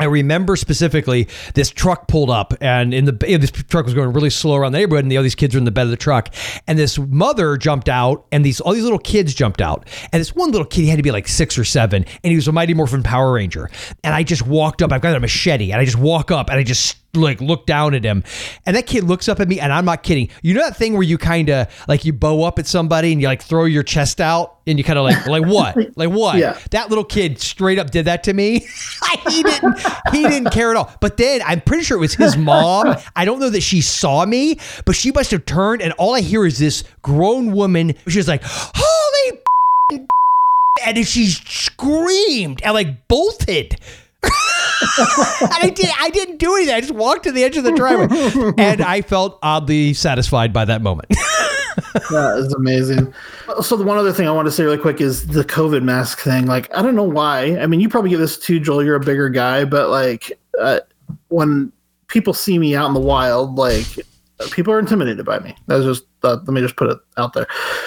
[0.00, 3.92] I remember specifically this truck pulled up, and in the you know, this truck was
[3.92, 5.82] going really slow around the neighborhood, and the, all these kids were in the bed
[5.82, 6.34] of the truck,
[6.66, 10.34] and this mother jumped out, and these all these little kids jumped out, and this
[10.34, 12.52] one little kid he had to be like six or seven, and he was a
[12.52, 13.70] Mighty Morphin Power Ranger,
[14.02, 16.58] and I just walked up, I've got a machete, and I just walk up, and
[16.58, 18.24] I just like look down at him,
[18.66, 20.28] and that kid looks up at me, and I'm not kidding.
[20.42, 23.20] You know that thing where you kind of like you bow up at somebody and
[23.20, 26.36] you like throw your chest out, and you kind of like like what, like what?
[26.36, 26.58] Yeah.
[26.70, 28.66] That little kid straight up did that to me.
[29.28, 29.78] he didn't
[30.12, 30.92] he didn't care at all.
[31.00, 32.96] But then I'm pretty sure it was his mom.
[33.16, 36.20] I don't know that she saw me, but she must have turned and all I
[36.20, 37.94] hear is this grown woman.
[38.08, 39.40] She was like, "Holy
[40.84, 43.78] and then she screamed and like bolted.
[45.40, 46.74] and I did I didn't do anything.
[46.74, 48.52] I just walked to the edge of the driveway.
[48.58, 51.08] and I felt oddly satisfied by that moment.
[52.10, 53.12] That is amazing.
[53.62, 56.20] So the one other thing I want to say really quick is the COVID mask
[56.20, 56.46] thing.
[56.46, 57.58] Like, I don't know why.
[57.58, 58.84] I mean, you probably get this too, Joel.
[58.84, 60.80] You're a bigger guy, but like, uh,
[61.28, 61.72] when
[62.08, 63.86] people see me out in the wild, like,
[64.50, 65.56] people are intimidated by me.
[65.66, 67.46] That's just uh, let me just put it out there.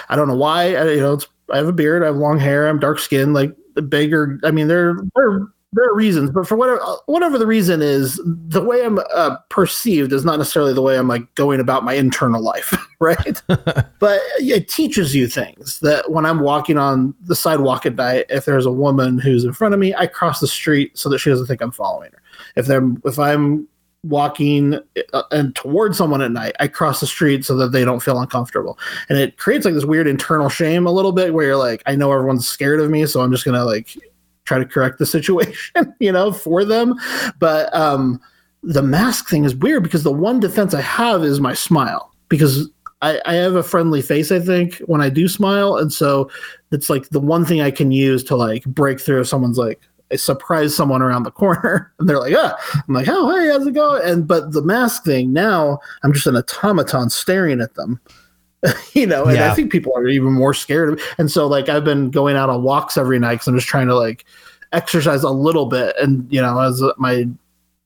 [0.09, 0.75] I don't know why.
[0.75, 3.33] I, you know, it's I have a beard, I have long hair, I'm dark skinned,
[3.33, 3.55] like
[3.89, 4.39] bigger.
[4.43, 8.63] I mean, they're they're there are reasons, but for whatever whatever the reason is, the
[8.63, 12.41] way I'm uh, perceived is not necessarily the way I'm like going about my internal
[12.41, 13.41] life, right?
[13.47, 18.45] but it teaches you things that when I'm walking on the sidewalk at night, if
[18.45, 21.29] there's a woman who's in front of me, I cross the street so that she
[21.29, 22.21] doesn't think I'm following her.
[22.55, 23.67] If they're if I'm
[24.03, 24.75] walking
[25.13, 28.19] uh, and towards someone at night, I cross the street so that they don't feel
[28.19, 28.77] uncomfortable.
[29.09, 31.95] And it creates like this weird internal shame a little bit where you're like, I
[31.95, 33.97] know everyone's scared of me, so I'm just gonna like
[34.45, 36.95] try to correct the situation, you know, for them.
[37.39, 38.19] But um
[38.63, 42.69] the mask thing is weird because the one defense I have is my smile because
[43.01, 45.75] I, I have a friendly face, I think, when I do smile.
[45.75, 46.31] And so
[46.71, 49.81] it's like the one thing I can use to like break through someone's like,
[50.11, 52.55] I surprise someone around the corner and they're like, ah,
[52.87, 54.01] I'm like, oh, hey, how's it going?
[54.09, 57.99] And but the mask thing now, I'm just an automaton staring at them.
[58.93, 59.51] you know, and Yeah.
[59.51, 62.63] I think people are even more scared And so like I've been going out on
[62.63, 64.25] walks every night because I'm just trying to like
[64.71, 65.95] exercise a little bit.
[66.01, 67.27] And you know, as my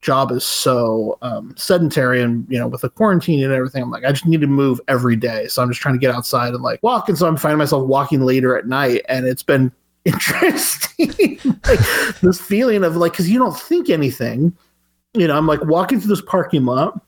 [0.00, 4.04] job is so um, sedentary and you know with the quarantine and everything i'm like
[4.04, 6.62] i just need to move every day so i'm just trying to get outside and
[6.62, 9.72] like walk and so i'm finding myself walking later at night and it's been
[10.04, 11.80] interesting like
[12.22, 14.56] this feeling of like because you don't think anything
[15.14, 16.98] you know i'm like walking through this parking lot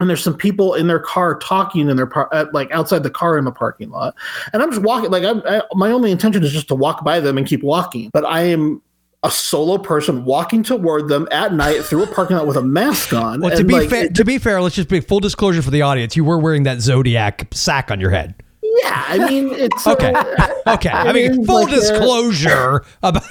[0.00, 3.10] and there's some people in their car talking in their par- uh, like outside the
[3.10, 4.14] car in the parking lot
[4.52, 7.20] and i'm just walking like I'm, I, my only intention is just to walk by
[7.20, 8.82] them and keep walking but i am
[9.22, 13.12] a solo person walking toward them at night through a parking lot with a mask
[13.12, 15.70] on Well, to be like, fair, to be fair, let's just be full disclosure for
[15.70, 16.14] the audience.
[16.14, 18.36] You were wearing that Zodiac sack on your head.
[18.82, 20.12] Yeah i mean it's Okay.
[20.12, 20.88] uh, Okay.
[20.88, 23.22] I mean, full like disclosure about,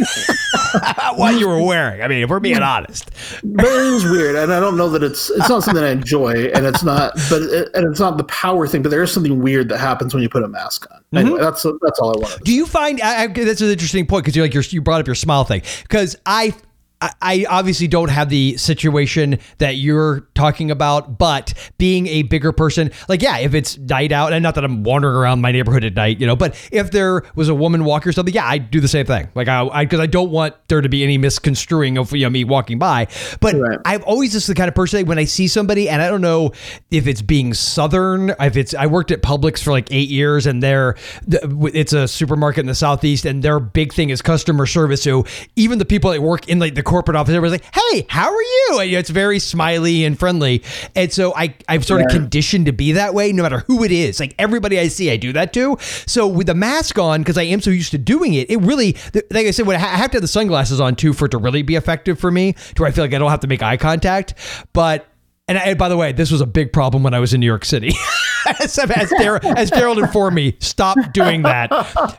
[0.73, 2.01] about what you were wearing.
[2.01, 3.11] I mean, if we're being honest.
[3.43, 6.45] but it is weird and i don't know that it's it's not something i enjoy
[6.55, 9.41] and it's not but it, and it's not the power thing but there is something
[9.41, 11.17] weird that happens when you put a mask on Mm-hmm.
[11.17, 14.05] anyway that's that's all i wanted to Do you find I, I, that's an interesting
[14.07, 16.53] point because you're like you brought up your smile thing because I.
[17.05, 22.51] I- I obviously don't have the situation that you're talking about, but being a bigger
[22.51, 25.83] person, like, yeah, if it's night out, and not that I'm wandering around my neighborhood
[25.83, 28.57] at night, you know, but if there was a woman walking or something, yeah, I
[28.57, 29.27] do the same thing.
[29.35, 32.29] Like, I, I, because I don't want there to be any misconstruing of, you know,
[32.29, 33.07] me walking by.
[33.39, 33.79] But Right.
[33.85, 36.21] I've always just the kind of person that when I see somebody, and I don't
[36.21, 36.51] know
[36.91, 40.61] if it's being Southern, if it's, I worked at Publix for like eight years, and
[40.63, 40.95] they're,
[41.27, 45.01] it's a supermarket in the Southeast, and their big thing is customer service.
[45.01, 45.25] So
[45.55, 48.41] even the people that work in like the corporate office, everybody's like, hey, how are
[48.41, 48.67] you?
[48.79, 50.63] And, you know, it's very smiley and friendly.
[50.95, 53.91] And so I, I've sort of conditioned to be that way, no matter who it
[53.91, 54.17] is.
[54.17, 55.75] Like everybody I see, I do that to.
[55.81, 58.95] So with the mask on, because I am so used to doing it, it really,
[59.13, 61.63] like I said, I have to have the sunglasses on too for it to really
[61.63, 63.75] be effective for me, to where I feel like I don't have to make eye
[63.75, 64.35] contact.
[64.71, 65.05] But
[65.47, 67.45] and, I, by the way, this was a big problem when I was in New
[67.45, 67.93] York City.
[68.59, 71.69] as, as, Dar- as Daryl informed me, stop doing that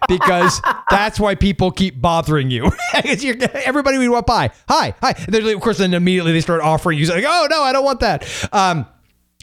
[0.08, 0.60] because
[0.90, 2.70] that's why people keep bothering you.
[2.94, 5.14] Everybody we walk by, hi, hi.
[5.26, 8.00] And of course, then immediately they start offering you, like, oh, no, I don't want
[8.00, 8.48] that.
[8.52, 8.86] Um,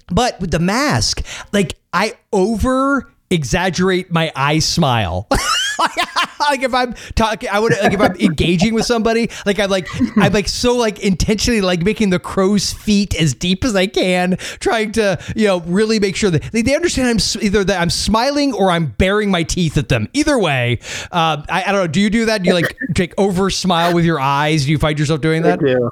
[0.07, 5.27] but with the mask, like I over exaggerate my eye smile.
[6.39, 9.88] like if I'm talking, I would like if I'm engaging with somebody, like I'm like
[10.17, 14.38] I'm like so like intentionally like making the crow's feet as deep as I can,
[14.59, 17.89] trying to you know really make sure that they, they understand I'm either that I'm
[17.89, 20.07] smiling or I'm baring my teeth at them.
[20.13, 20.80] Either way,
[21.11, 21.88] uh, I, I don't know.
[21.88, 22.43] Do you do that?
[22.43, 24.65] Do you like take over smile with your eyes?
[24.65, 25.59] Do you find yourself doing that?
[25.59, 25.91] do.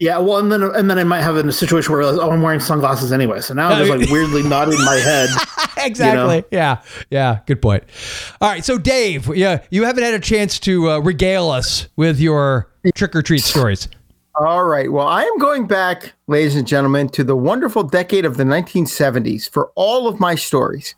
[0.00, 2.40] Yeah, well, and then and then I might have in a situation where oh, I'm
[2.40, 5.28] wearing sunglasses anyway, so now I'm just like weirdly nodding my head.
[5.78, 6.44] exactly.
[6.52, 6.82] Yeah.
[7.10, 7.40] Yeah.
[7.46, 7.82] Good point.
[8.40, 8.64] All right.
[8.64, 13.16] So, Dave, yeah, you haven't had a chance to uh, regale us with your trick
[13.16, 13.88] or treat stories.
[14.36, 14.92] All right.
[14.92, 19.50] Well, I am going back, ladies and gentlemen, to the wonderful decade of the 1970s
[19.50, 20.94] for all of my stories.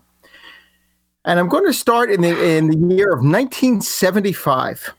[1.24, 4.94] And I'm going to start in the in the year of 1975.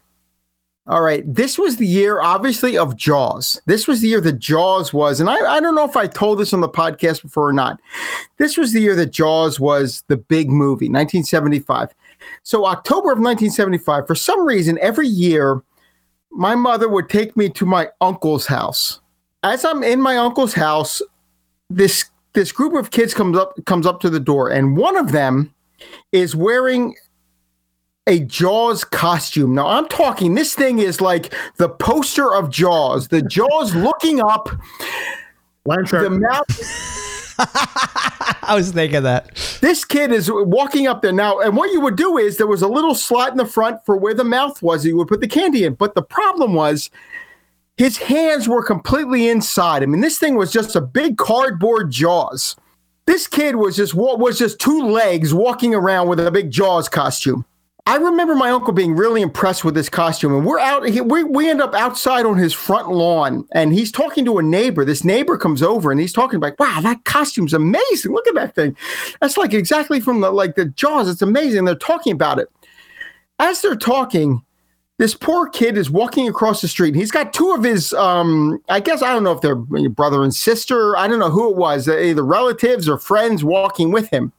[0.92, 1.24] All right.
[1.26, 3.62] This was the year, obviously, of Jaws.
[3.66, 6.38] This was the year that Jaws was, and I, I don't know if I told
[6.38, 7.80] this on the podcast before or not.
[8.36, 11.96] This was the year that Jaws was the big movie, 1975.
[12.44, 15.64] So, October of 1975, for some reason, every year,
[16.30, 19.00] my mother would take me to my uncle's house.
[19.44, 21.02] As I'm in my uncle's house,
[21.70, 25.14] this this group of kids comes up comes up to the door, and one of
[25.14, 25.56] them
[26.12, 26.96] is wearing
[28.08, 29.56] a Jaws costume.
[29.56, 33.08] Now I'm talking this thing is like the poster of Jaws.
[33.10, 34.50] The Jaws looking up,
[35.66, 36.46] Line the mouth
[38.44, 39.36] I was thinking that.
[39.62, 42.64] this kid is walking up there now and what you would do is there was
[42.64, 45.28] a little slot in the front for where the mouth was you would put the
[45.28, 46.90] candy in but the problem was
[47.78, 52.56] his hands were completely inside i mean this thing was just a big cardboard jaws
[53.06, 56.90] this kid was just wa- was just two legs walking around with a big jaws
[56.90, 57.46] costume
[57.86, 60.88] I remember my uncle being really impressed with this costume, and we're out.
[60.88, 64.44] He, we we end up outside on his front lawn, and he's talking to a
[64.44, 64.86] neighbor.
[64.86, 68.12] This neighbor comes over, and he's talking like, "Wow, that costume's amazing!
[68.12, 68.78] Look at that thing.
[69.20, 71.10] That's like exactly from the like the Jaws.
[71.10, 72.50] It's amazing." They're talking about it.
[73.40, 74.44] As they're talking,
[75.00, 76.94] this poor kid is walking across the street.
[76.94, 79.56] He's got two of his, um, I guess I don't know if they're
[79.90, 80.96] brother and sister.
[80.96, 84.32] I don't know who it was, either relatives or friends walking with him.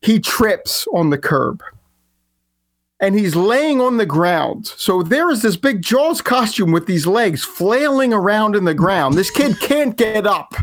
[0.00, 1.62] He trips on the curb
[3.00, 4.66] and he's laying on the ground.
[4.66, 9.14] So there is this big Jaws costume with these legs flailing around in the ground.
[9.14, 10.54] This kid can't get up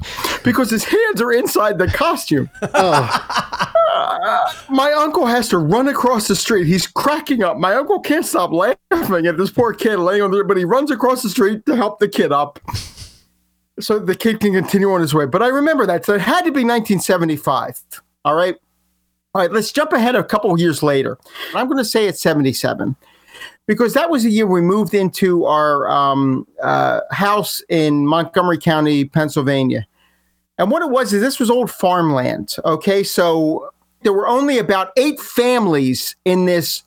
[0.43, 2.49] because his hands are inside the costume.
[2.73, 3.67] Oh.
[3.93, 6.65] Uh, my uncle has to run across the street.
[6.65, 7.57] He's cracking up.
[7.57, 10.91] My uncle can't stop laughing at this poor kid laying on there, but he runs
[10.91, 12.59] across the street to help the kid up
[13.79, 15.25] so the kid can continue on his way.
[15.25, 16.05] But I remember that.
[16.05, 17.81] So it had to be 1975.
[18.23, 18.55] All right.
[19.33, 21.17] All right, let's jump ahead a couple years later.
[21.55, 22.97] I'm going to say it's 77
[23.65, 29.05] because that was the year we moved into our um, uh, house in Montgomery County,
[29.05, 29.87] Pennsylvania.
[30.57, 32.57] And what it was is this was old farmland.
[32.65, 33.69] Okay, so
[34.01, 36.83] there were only about eight families in this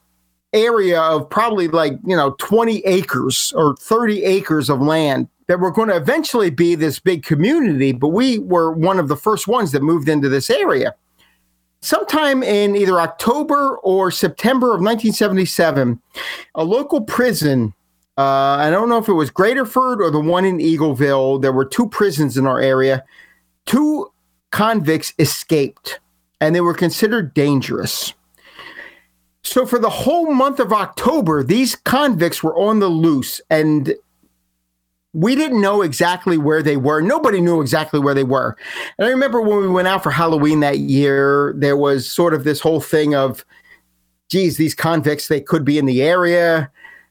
[0.52, 5.70] area of probably like, you know, 20 acres or 30 acres of land that were
[5.70, 7.92] going to eventually be this big community.
[7.92, 10.94] But we were one of the first ones that moved into this area
[11.84, 16.00] sometime in either October or September of 1977,
[16.54, 17.74] a local prison.
[18.16, 21.42] Uh, I don't know if it was Graterford or the one in Eagleville.
[21.42, 23.04] There were two prisons in our area.
[23.66, 24.10] Two
[24.50, 26.00] convicts escaped,
[26.40, 28.14] and they were considered dangerous.
[29.42, 33.94] So, for the whole month of October, these convicts were on the loose, and
[35.14, 37.00] we didn't know exactly where they were.
[37.00, 38.56] Nobody knew exactly where they were.
[38.98, 42.42] And I remember when we went out for Halloween that year, there was sort of
[42.42, 43.44] this whole thing of,
[44.28, 46.70] geez, these convicts, they could be in the area.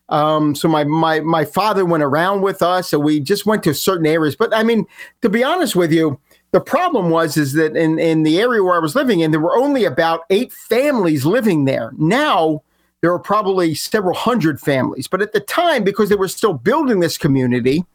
[0.10, 3.74] Um, so my my my father went around with us, so we just went to
[3.74, 4.36] certain areas.
[4.36, 4.86] But I mean,
[5.22, 6.20] to be honest with you,
[6.52, 9.40] the problem was is that in in the area where I was living in, there
[9.40, 11.94] were only about eight families living there.
[11.98, 12.64] Now
[13.00, 17.00] there are probably several hundred families, but at the time, because they were still building
[17.00, 17.86] this community,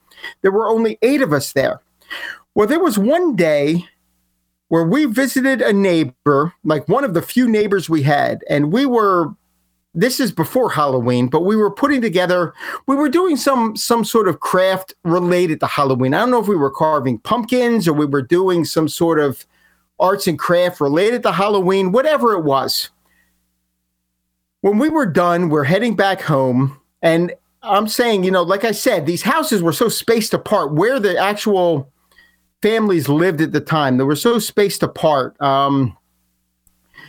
[0.43, 1.81] there were only eight of us there.
[2.55, 3.87] Well, there was one day
[4.69, 8.87] where we visited a neighbor, like one of the few neighbors we had, and we
[8.87, 9.35] were
[9.95, 12.55] this is before Halloween, but we were putting together,
[12.87, 16.15] we were doing some some sort of craft related to Halloween.
[16.15, 19.45] I don't know if we were carving pumpkins or we were doing some sort of
[19.99, 22.91] arts and craft related to Halloween, whatever it was.
[24.61, 27.33] When we were done, we're heading back home, and
[27.63, 31.19] I'm saying, you know, like I said, these houses were so spaced apart where the
[31.19, 31.93] actual
[32.63, 33.99] families lived at the time.
[33.99, 35.41] They were so spaced apart.
[35.41, 35.97] Um,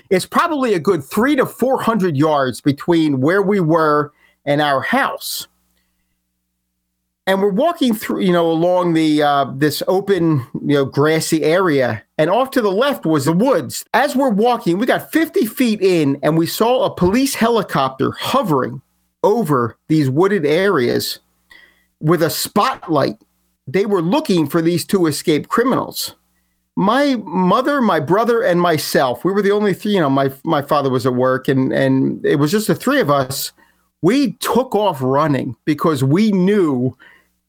[0.09, 4.11] it's probably a good three to 400 yards between where we were
[4.45, 5.47] and our house.
[7.27, 12.03] And we're walking through, you know, along the uh, this open, you know, grassy area,
[12.17, 13.85] and off to the left was the woods.
[13.93, 18.81] As we're walking, we got 50 feet in, and we saw a police helicopter hovering
[19.23, 21.19] over these wooded areas
[21.99, 23.17] with a spotlight.
[23.67, 26.15] They were looking for these two escaped criminals.
[26.75, 30.61] My mother, my brother, and myself, we were the only three, you know, my my
[30.61, 33.51] father was at work and and it was just the three of us.
[34.01, 36.95] We took off running because we knew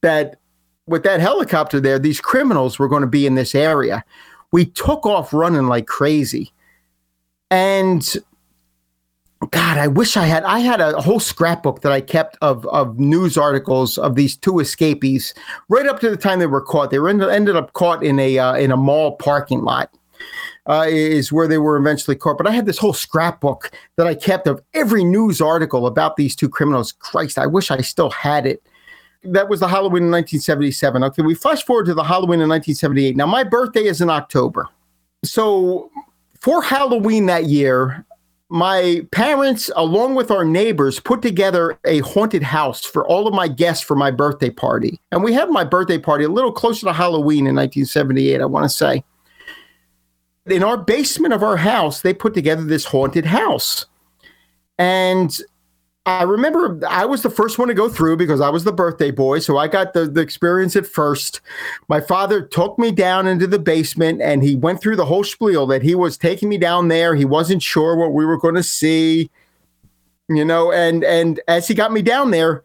[0.01, 0.41] that
[0.87, 4.05] with that helicopter there, these criminals were going to be in this area.
[4.51, 6.53] We took off running like crazy.
[7.53, 8.17] And
[9.49, 10.45] God, I wish I had.
[10.45, 14.59] I had a whole scrapbook that I kept of of news articles of these two
[14.59, 15.33] escapees,
[15.71, 16.91] right up to the time they were caught.
[16.91, 19.95] They were ended, ended up caught in a uh, in a mall parking lot.
[20.67, 22.37] Uh, is where they were eventually caught.
[22.37, 26.37] But I had this whole scrapbook that I kept of every news article about these
[26.37, 26.93] two criminals.
[26.93, 28.63] Christ, I wish I still had it.
[29.25, 31.03] That was the Halloween in 1977.
[31.03, 33.17] Okay, we flash forward to the Halloween in 1978.
[33.17, 34.69] Now, my birthday is in October.
[35.25, 35.91] So
[36.39, 38.05] for Halloween that year,
[38.51, 43.47] my parents, along with our neighbors, put together a haunted house for all of my
[43.47, 45.01] guests for my birthday party.
[45.13, 48.65] And we had my birthday party a little closer to Halloween in 1978, I want
[48.65, 49.05] to say.
[50.47, 53.87] In our basement of our house, they put together this haunted house.
[54.79, 55.41] And
[56.07, 59.11] I remember I was the first one to go through because I was the birthday
[59.11, 59.41] boy.
[59.41, 61.41] So I got the, the experience at first.
[61.89, 65.67] My father took me down into the basement and he went through the whole spiel
[65.67, 67.15] that he was taking me down there.
[67.15, 69.31] He wasn't sure what we were going to see,
[70.29, 72.65] you know, and, and as he got me down there,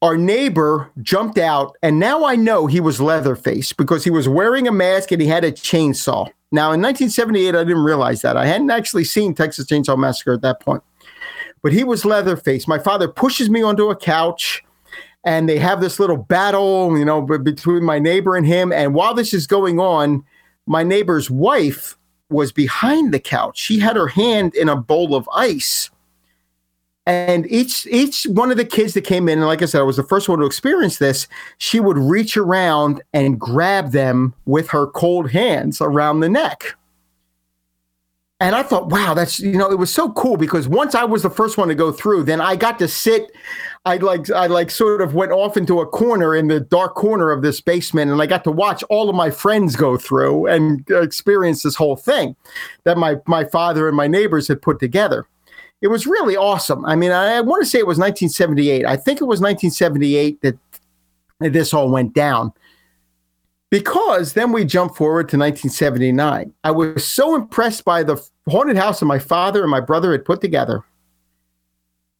[0.00, 1.76] our neighbor jumped out.
[1.82, 5.28] And now I know he was Leatherface because he was wearing a mask and he
[5.28, 6.30] had a chainsaw.
[6.52, 8.38] Now in 1978, I didn't realize that.
[8.38, 10.82] I hadn't actually seen Texas Chainsaw Massacre at that point.
[11.64, 12.68] But he was Leatherface.
[12.68, 14.62] My father pushes me onto a couch
[15.24, 18.70] and they have this little battle, you know, between my neighbor and him.
[18.70, 20.22] And while this is going on,
[20.66, 21.96] my neighbor's wife
[22.28, 23.58] was behind the couch.
[23.58, 25.88] She had her hand in a bowl of ice.
[27.06, 29.84] And each each one of the kids that came in, and like I said, I
[29.84, 34.68] was the first one to experience this, she would reach around and grab them with
[34.68, 36.76] her cold hands around the neck.
[38.40, 41.22] And I thought, wow, that's you know, it was so cool because once I was
[41.22, 43.30] the first one to go through, then I got to sit.
[43.84, 47.30] I like I like sort of went off into a corner in the dark corner
[47.30, 50.88] of this basement, and I got to watch all of my friends go through and
[50.90, 52.34] experience this whole thing
[52.82, 55.26] that my my father and my neighbors had put together.
[55.80, 56.84] It was really awesome.
[56.86, 58.84] I mean, I, I want to say it was 1978.
[58.84, 60.58] I think it was 1978 that
[61.40, 62.52] this all went down
[63.70, 66.52] because then we jump forward to 1979.
[66.62, 70.24] I was so impressed by the haunted house that my father and my brother had
[70.24, 70.84] put together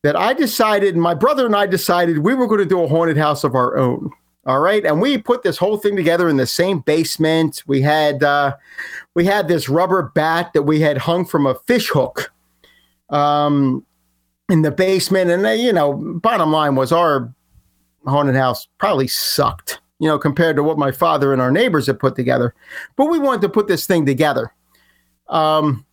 [0.05, 3.17] that I decided, my brother and I decided we were going to do a haunted
[3.17, 4.11] house of our own.
[4.47, 7.63] All right, and we put this whole thing together in the same basement.
[7.67, 8.57] We had uh,
[9.15, 12.31] we had this rubber bat that we had hung from a fish hook
[13.09, 13.87] um,
[14.51, 17.33] in the basement, and uh, you know, bottom line was our
[18.05, 21.99] haunted house probably sucked you know, compared to what my father and our neighbors had
[21.99, 22.55] put together.
[22.95, 24.53] But we wanted to put this thing together.
[25.31, 25.87] Um,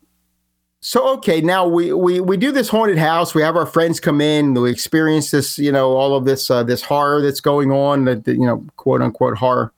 [0.81, 3.33] so okay, now we we we do this haunted house.
[3.33, 4.53] We have our friends come in.
[4.53, 8.03] We experience this, you know, all of this uh, this horror that's going on.
[8.03, 9.71] That you know, quote unquote horror.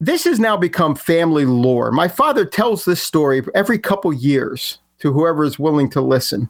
[0.00, 1.92] This has now become family lore.
[1.92, 6.48] My father tells this story every couple years to whoever is willing to listen.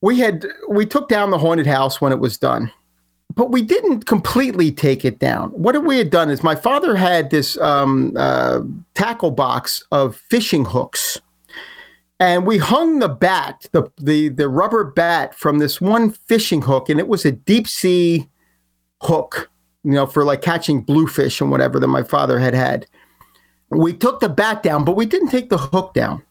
[0.00, 2.72] We had we took down the haunted house when it was done
[3.34, 5.50] but we didn't completely take it down.
[5.50, 8.60] What we had done is my father had this um, uh,
[8.94, 11.20] tackle box of fishing hooks,
[12.20, 16.88] and we hung the bat, the, the the rubber bat, from this one fishing hook,
[16.88, 18.28] and it was a deep sea
[19.02, 19.50] hook,
[19.82, 22.86] you know, for like catching bluefish and whatever that my father had had.
[23.70, 26.22] We took the bat down, but we didn't take the hook down.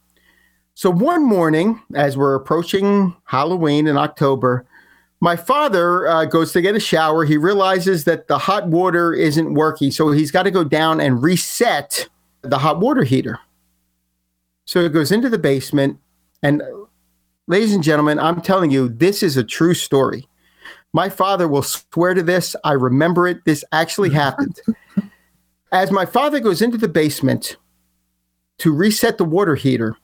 [0.75, 4.65] So one morning, as we're approaching Halloween in October,
[5.23, 7.23] my father uh, goes to get a shower.
[7.23, 11.23] He realizes that the hot water isn't working, so he's got to go down and
[11.23, 12.09] reset
[12.41, 13.39] the hot water heater.
[14.65, 15.97] So he goes into the basement,
[16.41, 16.61] and
[17.47, 20.27] ladies and gentlemen, I'm telling you, this is a true story.
[20.91, 22.53] My father will swear to this.
[22.65, 23.45] I remember it.
[23.45, 24.59] This actually happened.
[25.71, 27.55] As my father goes into the basement
[28.57, 29.95] to reset the water heater,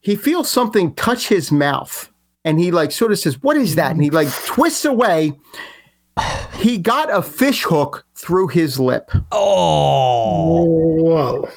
[0.00, 2.10] he feels something touch his mouth
[2.46, 5.38] and he like sort of says, "What is that?" And he like twists away.
[6.54, 9.10] He got a fish hook through his lip.
[9.32, 11.48] Oh, Whoa.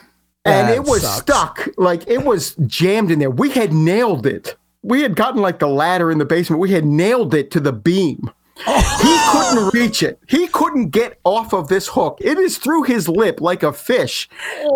[0.46, 1.22] and That it was sucks.
[1.22, 5.60] stuck like it was jammed in there we had nailed it we had gotten like
[5.60, 8.30] the ladder in the basement we had nailed it to the beam
[8.66, 10.20] he couldn't reach it.
[10.28, 12.18] He couldn't get off of this hook.
[12.22, 14.30] It is through his lip like a fish.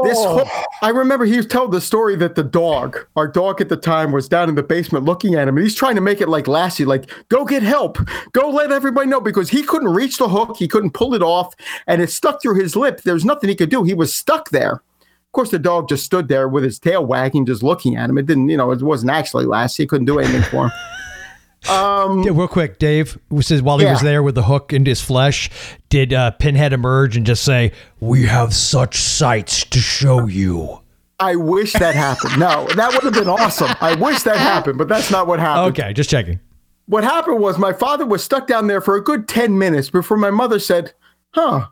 [0.04, 0.40] This oh.
[0.40, 0.48] hook
[0.82, 4.28] i remember he told the story that the dog our dog at the time was
[4.28, 6.86] down in the basement looking at him and he's trying to make it like lassie
[6.86, 7.98] like go get help.
[8.32, 10.58] Go let everybody know because he couldn't reach the hook.
[10.58, 11.54] He couldn't pull it off
[11.88, 13.02] and it stuck through his lip.
[13.02, 13.84] There's nothing he could do.
[13.84, 14.74] He was stuck there.
[14.74, 18.18] Of course, the dog just stood there with his tail wagging, just looking at him.
[18.18, 19.84] It didn't, you know, it wasn't actually Lassie.
[19.84, 20.72] He couldn't do anything for him.
[21.70, 25.02] Um, Yeah, real quick, Dave says while he was there with the hook into his
[25.02, 25.50] flesh,
[25.90, 30.80] did uh, Pinhead emerge and just say, "We have such sights to show you"?
[31.20, 32.38] I wish that happened.
[32.40, 33.70] No, that would have been awesome.
[33.80, 35.78] I wish that happened, but that's not what happened.
[35.80, 36.40] Okay, just checking.
[36.88, 40.18] What happened was my father was stuck down there for a good 10 minutes before
[40.18, 40.94] my mother said,
[41.34, 41.68] huh.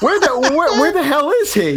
[0.00, 1.72] Where the where, where the hell is he?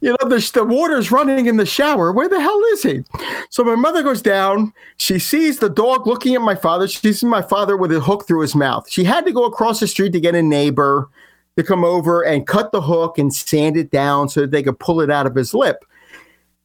[0.00, 2.12] you know, the, the water's running in the shower.
[2.12, 3.04] Where the hell is he?
[3.50, 4.72] So my mother goes down.
[4.96, 6.88] She sees the dog looking at my father.
[6.88, 8.90] She sees my father with a hook through his mouth.
[8.90, 11.08] She had to go across the street to get a neighbor
[11.56, 14.78] to come over and cut the hook and sand it down so that they could
[14.78, 15.84] pull it out of his lip.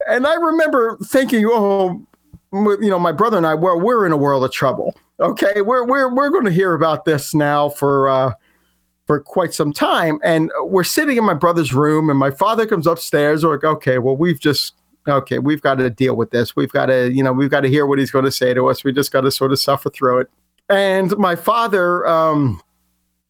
[0.07, 2.01] And I remember thinking, oh,
[2.51, 4.95] you know, my brother and I, we're, we're in a world of trouble.
[5.19, 8.33] Okay, we're we're we're going to hear about this now for uh,
[9.09, 12.85] for quite some time, and we're sitting in my brother's room, and my father comes
[12.85, 13.43] upstairs.
[13.43, 14.75] We're like, okay, well, we've just
[15.07, 16.55] okay, we've got to deal with this.
[16.55, 18.67] We've got to, you know, we've got to hear what he's going to say to
[18.69, 18.83] us.
[18.83, 20.29] We just got to sort of suffer through it.
[20.69, 22.61] And my father, um,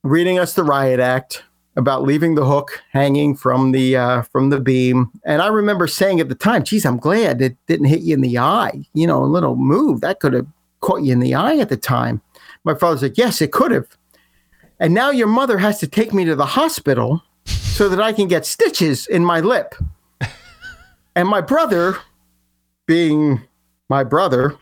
[0.04, 1.46] reading us the riot act
[1.78, 5.10] about leaving the hook hanging from the uh, from the beam.
[5.24, 8.20] And I remember saying at the time, "Geez, I'm glad it didn't hit you in
[8.22, 8.86] the eye.
[8.94, 10.48] You know, a little move that could have
[10.82, 12.22] caught you in the eye at the time."
[12.66, 13.88] My father's like, "Yes, it could have."
[14.80, 18.28] And now your mother has to take me to the hospital so that I can
[18.28, 19.76] get stitches in my lip.
[21.16, 21.98] and my brother,
[22.86, 23.42] being
[23.90, 24.56] my brother,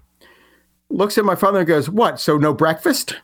[0.90, 2.20] looks at my father and goes, What?
[2.20, 3.16] So no breakfast?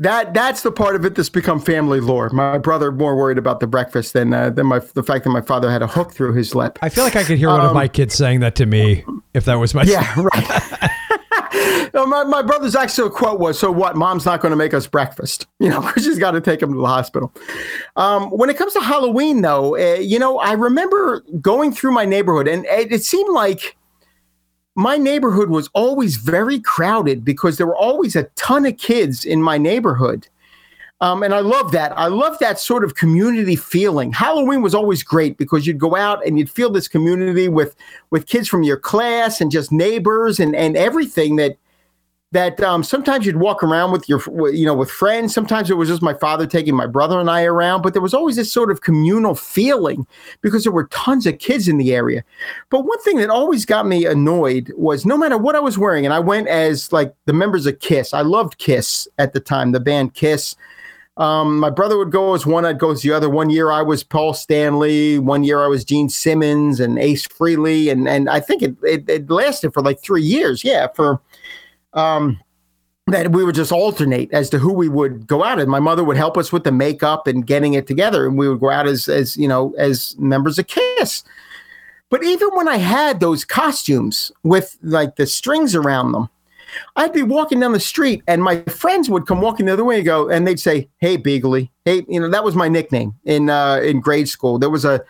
[0.00, 2.30] that that's the part of it that's become family lore.
[2.30, 5.42] My brother more worried about the breakfast than uh, than my the fact that my
[5.42, 6.78] father had a hook through his lip.
[6.80, 9.44] I feel like I could hear one of my kids saying that to me if
[9.44, 10.90] that was my Yeah, right.
[12.06, 13.96] My, my brother's actual quote was, "So what?
[13.96, 15.46] Mom's not going to make us breakfast.
[15.60, 17.32] You know, we just got to take him to the hospital."
[17.96, 22.04] Um, when it comes to Halloween, though, uh, you know, I remember going through my
[22.04, 23.76] neighborhood, and it, it seemed like
[24.74, 29.42] my neighborhood was always very crowded because there were always a ton of kids in
[29.42, 30.26] my neighborhood.
[31.02, 31.96] Um, and I love that.
[31.96, 34.12] I love that sort of community feeling.
[34.12, 37.74] Halloween was always great because you'd go out and you'd feel this community with
[38.10, 41.56] with kids from your class and just neighbors and and everything that
[42.32, 44.20] that um, sometimes you'd walk around with your
[44.52, 45.34] you know with friends.
[45.34, 48.14] Sometimes it was just my father taking my brother and I around, but there was
[48.14, 50.06] always this sort of communal feeling
[50.40, 52.22] because there were tons of kids in the area.
[52.70, 56.04] But one thing that always got me annoyed was no matter what I was wearing,
[56.04, 58.14] and I went as like the members of Kiss.
[58.14, 60.54] I loved Kiss at the time, the band Kiss.
[61.16, 63.28] Um, my brother would go as one, I'd go as the other.
[63.28, 65.18] One year I was Paul Stanley.
[65.18, 69.08] One year I was Gene Simmons and Ace Frehley, and and I think it, it,
[69.08, 70.62] it lasted for like three years.
[70.64, 71.20] Yeah, for
[71.92, 72.38] um,
[73.06, 75.58] that we would just alternate as to who we would go out.
[75.58, 78.48] And my mother would help us with the makeup and getting it together, and we
[78.48, 81.24] would go out as as you know as members of Kiss.
[82.10, 86.28] But even when I had those costumes with like the strings around them,
[86.96, 89.96] I'd be walking down the street and my friends would come walking the other way
[89.96, 91.70] and go, and they'd say, Hey, Beagly.
[91.84, 94.58] Hey, you know, that was my nickname in uh, in grade school.
[94.58, 95.02] There was a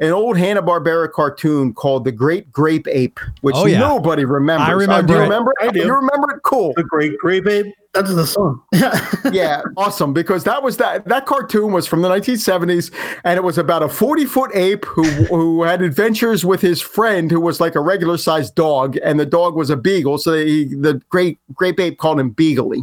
[0.00, 3.78] an old Hanna Barbera cartoon called The Great Grape Ape, which Oh, yeah.
[3.78, 4.68] nobody remembers.
[4.68, 5.22] I Uh, remember do you it.
[5.22, 5.52] remember?
[5.60, 5.78] I do.
[5.80, 6.42] You remember it?
[6.42, 6.72] Cool.
[6.76, 7.74] The Great Grape Ape.
[7.94, 8.60] That's the song.
[9.32, 10.12] yeah, awesome.
[10.12, 12.90] Because that was that that cartoon was from the 1970s,
[13.24, 17.30] and it was about a 40 foot ape who who had adventures with his friend
[17.30, 20.18] who was like a regular sized dog, and the dog was a beagle.
[20.18, 22.82] So he, the great grape ape called him Beagly.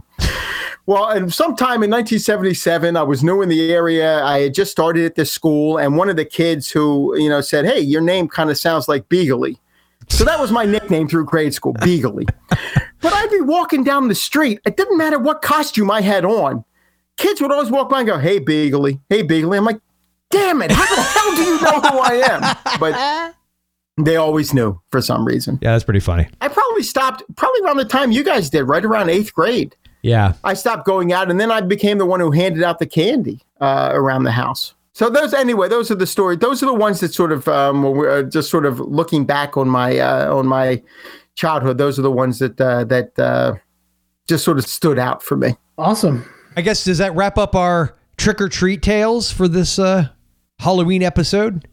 [0.86, 4.22] Well, and sometime in 1977, I was new in the area.
[4.24, 7.40] I had just started at this school, and one of the kids who you know
[7.42, 9.56] said, "Hey, your name kind of sounds like Beagley.
[10.10, 12.28] So that was my nickname through grade school, Beagley.
[13.02, 14.60] But I'd be walking down the street.
[14.66, 16.66] It didn't matter what costume I had on.
[17.16, 19.00] Kids would always walk by and go, "Hey, Beagley.
[19.10, 19.58] hey, Beagley.
[19.58, 19.80] I'm like,
[20.32, 20.72] "Damn it!
[20.72, 25.24] How the hell do you know who I am?" But they always knew for some
[25.24, 25.60] reason.
[25.62, 26.28] Yeah, that's pretty funny.
[26.42, 29.76] I probably stopped probably around the time you guys did, right around eighth grade.
[30.04, 30.34] Yeah.
[30.44, 33.42] I stopped going out, and then I became the one who handed out the candy
[33.60, 34.76] uh, around the house.
[34.94, 36.38] So those, anyway, those are the stories.
[36.40, 39.58] Those are the ones that sort of um, were uh, just sort of looking back
[39.58, 40.84] on my uh, on my
[41.34, 41.80] childhood.
[41.80, 43.56] Those are the ones that uh, that uh,
[44.28, 45.56] just sort of stood out for me.
[45.80, 46.30] awesome.
[46.56, 50.10] I guess does that wrap up our trick or treat tales for this uh,
[50.60, 51.68] Halloween episode?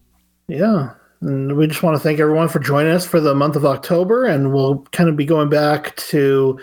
[0.49, 0.95] Yeah.
[1.21, 4.25] And we just want to thank everyone for joining us for the month of October.
[4.25, 6.59] And we'll kind of be going back to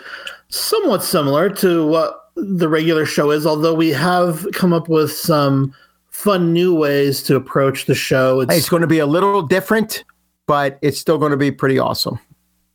[0.50, 5.74] somewhat similar to what the regular show is, although we have come up with some
[6.12, 8.40] fun new ways to approach the show.
[8.42, 10.04] It's, It's going to be a little different,
[10.46, 12.20] but it's still going to be pretty awesome.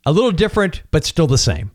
[0.07, 1.71] A little different, but still the same.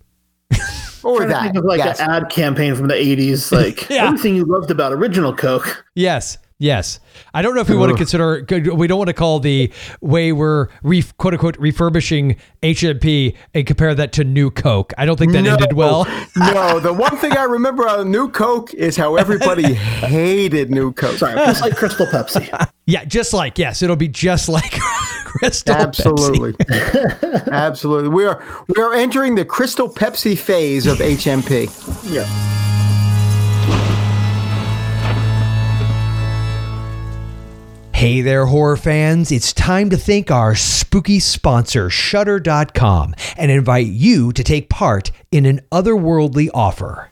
[1.03, 2.01] Or that, think of like yes.
[2.01, 4.07] an ad campaign from the 80s, like Yeah.
[4.07, 5.85] everything you loved about original Coke.
[5.95, 6.37] Yes.
[6.59, 6.99] Yes.
[7.35, 8.43] I don't know if we want to consider,
[8.73, 13.93] we don't want to call the way we're re, quote unquote refurbishing HMP and compare
[13.93, 14.91] that to new Coke.
[14.97, 16.05] I don't think that ended well.
[16.35, 21.17] no, the one thing I remember on New Coke is how everybody hated New Coke.
[21.17, 22.69] Sorry, just like Crystal Pepsi.
[22.89, 24.71] Yeah, just like, yes, it'll be just like
[25.25, 25.75] Crystal.
[25.75, 26.05] Pepsi.
[26.05, 26.55] Absolutely.
[27.51, 28.07] Absolutely.
[28.07, 31.67] We are we are entering the Crystal Pepsi phase of HMP.
[32.09, 32.66] Yeah.
[37.97, 39.31] Hey there, horror fans.
[39.31, 45.47] It's time to thank our spooky sponsor, Shudder.com, and invite you to take part in
[45.47, 47.09] an otherworldly offer.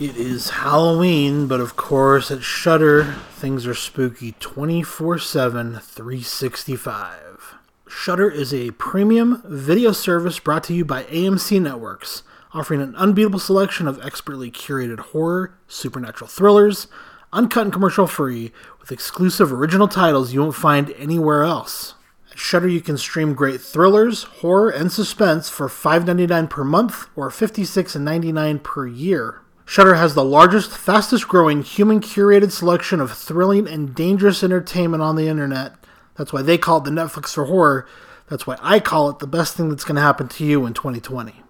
[0.00, 7.56] It is Halloween, but of course at Shudder, things are spooky 24/7 365.
[7.86, 12.22] Shudder is a premium video service brought to you by AMC Networks,
[12.52, 16.88] offering an unbeatable selection of expertly curated horror, supernatural thrillers,
[17.32, 21.94] uncut and commercial free, with exclusive original titles you won't find anywhere else.
[22.30, 27.28] At Shudder, you can stream great thrillers, horror, and suspense for $5.99 per month or
[27.30, 29.40] $56.99 per year.
[29.64, 35.14] Shudder has the largest, fastest growing human curated selection of thrilling and dangerous entertainment on
[35.14, 35.74] the internet.
[36.16, 37.86] That's why they call it the Netflix for horror.
[38.28, 40.74] That's why I call it the best thing that's going to happen to you in
[40.74, 41.42] 2020.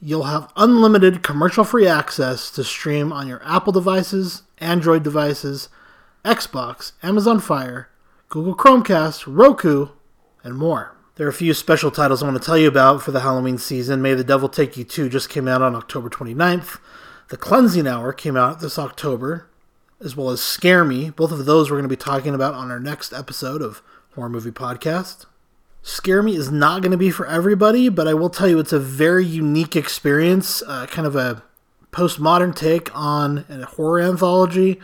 [0.00, 5.68] You'll have unlimited commercial free access to stream on your Apple devices, Android devices,
[6.24, 7.88] Xbox, Amazon Fire,
[8.28, 9.88] Google Chromecast, Roku,
[10.42, 10.96] and more.
[11.16, 13.58] There are a few special titles I want to tell you about for the Halloween
[13.58, 14.02] season.
[14.02, 16.78] May the Devil Take You 2 just came out on October 29th.
[17.28, 19.48] The Cleansing Hour came out this October,
[20.00, 21.10] as well as Scare Me.
[21.10, 23.82] Both of those we're going to be talking about on our next episode of
[24.14, 25.24] Horror Movie Podcast.
[25.86, 28.72] Scare Me is not going to be for everybody, but I will tell you it's
[28.72, 31.44] a very unique experience, uh, kind of a
[31.92, 34.80] postmodern take on a horror anthology.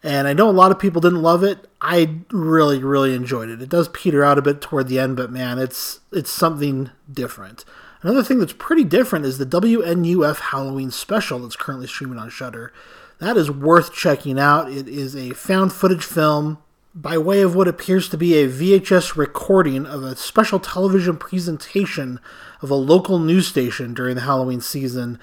[0.00, 1.68] And I know a lot of people didn't love it.
[1.80, 3.60] I really, really enjoyed it.
[3.60, 7.64] It does peter out a bit toward the end, but man, it's it's something different.
[8.02, 12.72] Another thing that's pretty different is the WNUF Halloween special that's currently streaming on Shudder.
[13.18, 14.70] That is worth checking out.
[14.70, 16.58] It is a found footage film
[17.00, 22.18] by way of what appears to be a VHS recording of a special television presentation
[22.60, 25.18] of a local news station during the Halloween season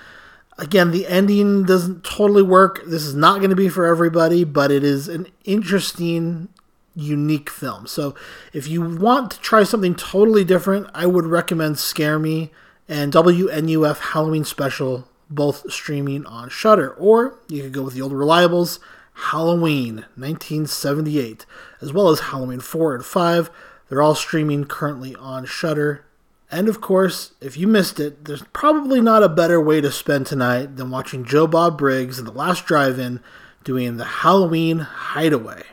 [0.57, 2.83] again, the ending doesn't totally work.
[2.85, 6.49] This is not going to be for everybody, but it is an interesting,
[6.95, 7.87] unique film.
[7.87, 8.15] So
[8.53, 12.51] if you want to try something totally different, I would recommend Scare Me
[12.87, 16.91] and WNUF Halloween Special, both streaming on Shudder.
[16.91, 18.79] Or you could go with the old reliables,
[19.15, 21.45] Halloween 1978,
[21.81, 23.49] as well as Halloween 4 and 5.
[23.89, 26.05] They're all streaming currently on Shudder
[26.51, 30.27] and of course, if you missed it, there's probably not a better way to spend
[30.27, 33.19] tonight than watching Joe Bob Briggs and the Last Drive In
[33.63, 35.63] doing the Halloween Hideaway.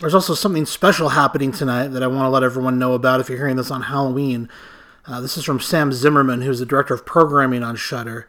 [0.00, 3.28] There's also something special happening tonight that I want to let everyone know about if
[3.28, 4.48] you're hearing this on Halloween.
[5.06, 8.28] Uh, this is from Sam Zimmerman, who's the director of programming on Shudder.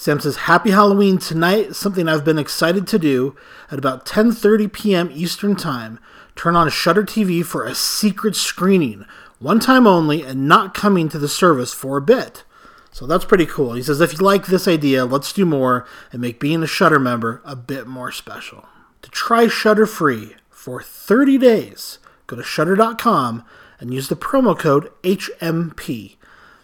[0.00, 1.76] Sam says, "Happy Halloween tonight!
[1.76, 3.36] Something I've been excited to do
[3.70, 5.10] at about 10:30 p.m.
[5.12, 6.00] Eastern Time.
[6.34, 9.04] Turn on Shudder TV for a secret screening
[9.40, 12.44] one time only and not coming to the service for a bit.
[12.90, 13.74] So that's pretty cool.
[13.74, 16.98] He says, if you like this idea, let's do more and make being a Shudder
[16.98, 18.64] member a bit more special.
[19.02, 23.44] To try Shudder free for 30 days, go to shudder.com
[23.78, 26.16] and use the promo code HMP.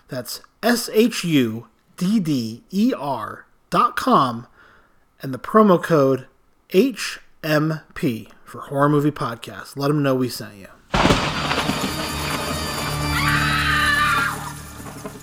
[0.08, 1.66] That's S H U
[1.96, 4.46] D D E R dot com
[5.22, 6.26] and the promo code
[6.70, 9.76] HMP for Horror Movie Podcast.
[9.76, 10.68] Let them know we sent you.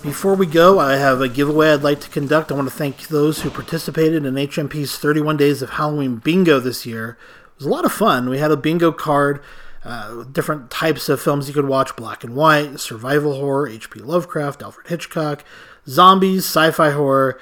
[0.01, 2.51] Before we go, I have a giveaway I'd like to conduct.
[2.51, 6.85] I want to thank those who participated in HMP's 31 Days of Halloween Bingo this
[6.85, 7.17] year.
[7.53, 8.29] It was a lot of fun.
[8.29, 9.41] We had a bingo card,
[9.85, 14.01] uh, different types of films you could watch black and white, survival horror, H.P.
[14.01, 15.45] Lovecraft, Alfred Hitchcock,
[15.87, 17.39] zombies, sci fi horror,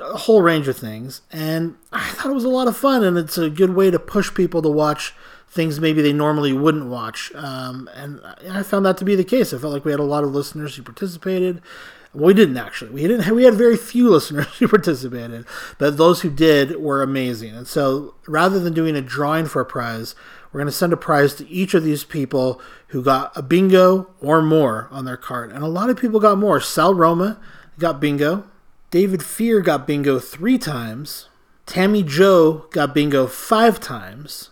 [0.00, 1.22] a whole range of things.
[1.30, 3.98] And I thought it was a lot of fun, and it's a good way to
[3.98, 5.14] push people to watch
[5.50, 7.32] things maybe they normally wouldn't watch.
[7.34, 9.52] Um, and I found that to be the case.
[9.52, 11.60] I felt like we had a lot of listeners who participated.
[12.14, 12.92] Well, we didn't actually.
[12.92, 13.28] We didn't.
[13.34, 15.44] We had very few listeners who participated,
[15.78, 17.54] but those who did were amazing.
[17.54, 20.14] And so, rather than doing a drawing for a prize,
[20.52, 24.10] we're going to send a prize to each of these people who got a bingo
[24.20, 25.52] or more on their card.
[25.52, 26.60] And a lot of people got more.
[26.60, 27.40] Sal Roma
[27.80, 28.44] got bingo.
[28.90, 31.28] David Fear got bingo three times.
[31.66, 34.50] Tammy Joe got bingo five times.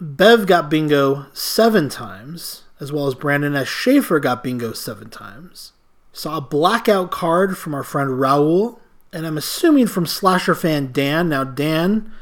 [0.00, 3.68] Bev got bingo seven times, as well as Brandon S.
[3.68, 5.72] Schaefer got bingo seven times.
[6.12, 8.78] Saw a blackout card from our friend Raul,
[9.12, 11.28] and I'm assuming from slasher fan Dan.
[11.28, 12.12] Now, Dan,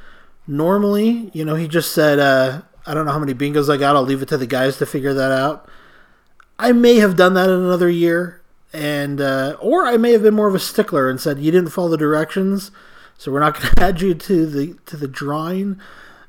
[0.46, 3.96] normally, you know, he just said, uh, I don't know how many bingos I got.
[3.96, 5.68] I'll leave it to the guys to figure that out.
[6.58, 8.37] I may have done that in another year,
[8.72, 11.70] and uh, or I may have been more of a stickler and said you didn't
[11.70, 12.70] follow the directions,
[13.16, 15.80] so we're not going to add you to the to the drawing.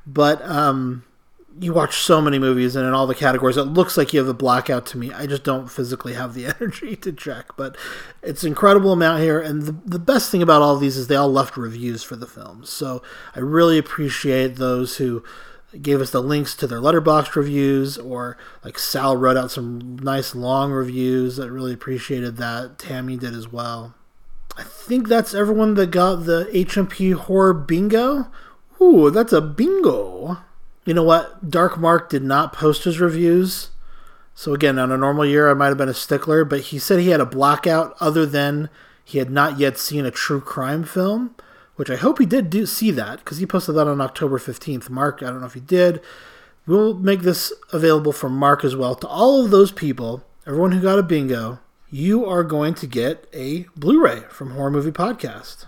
[0.06, 1.04] But um,
[1.58, 4.28] you watch so many movies and in all the categories it looks like you have
[4.28, 5.12] a blackout to me.
[5.12, 7.76] I just don't physically have the energy to check but
[8.22, 9.40] it's incredible amount here.
[9.40, 12.26] And the, the best thing about all these is they all left reviews for the
[12.26, 13.02] films so
[13.34, 15.22] i really appreciate those who
[15.80, 20.34] gave us the links to their Letterboxd reviews or like sal wrote out some nice
[20.34, 22.78] long reviews i really appreciated that.
[22.78, 23.94] Tammy did as well.
[24.56, 28.26] I think that's everyone that got the hmp horror bingo.
[28.80, 30.38] Ooh that's a bingo.
[30.84, 31.50] You know what?
[31.50, 33.68] Dark Mark did not post his reviews.
[34.34, 36.98] So again, on a normal year, I might have been a stickler, but he said
[36.98, 38.70] he had a blackout other than
[39.04, 41.34] he had not yet seen a true crime film,
[41.80, 44.90] which I hope he did do see that because he posted that on October 15th.
[44.90, 46.02] Mark, I don't know if he did.
[46.66, 48.94] We'll make this available for Mark as well.
[48.96, 51.58] To all of those people, everyone who got a bingo,
[51.88, 55.64] you are going to get a Blu ray from Horror Movie Podcast.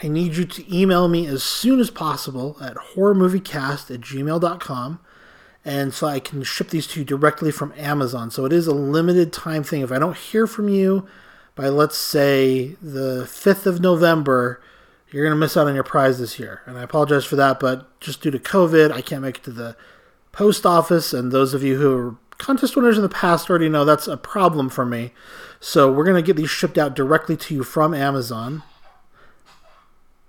[0.00, 5.00] I need you to email me as soon as possible at horrormoviecast at gmail.com.
[5.64, 8.30] And so I can ship these to you directly from Amazon.
[8.30, 9.80] So it is a limited time thing.
[9.82, 11.08] If I don't hear from you
[11.56, 14.62] by let's say the 5th of November,
[15.10, 16.62] you're going to miss out on your prize this year.
[16.66, 19.52] And I apologize for that, but just due to COVID, I can't make it to
[19.52, 19.76] the
[20.32, 21.12] post office.
[21.12, 24.16] And those of you who are contest winners in the past already know that's a
[24.16, 25.12] problem for me.
[25.60, 28.62] So we're going to get these shipped out directly to you from Amazon.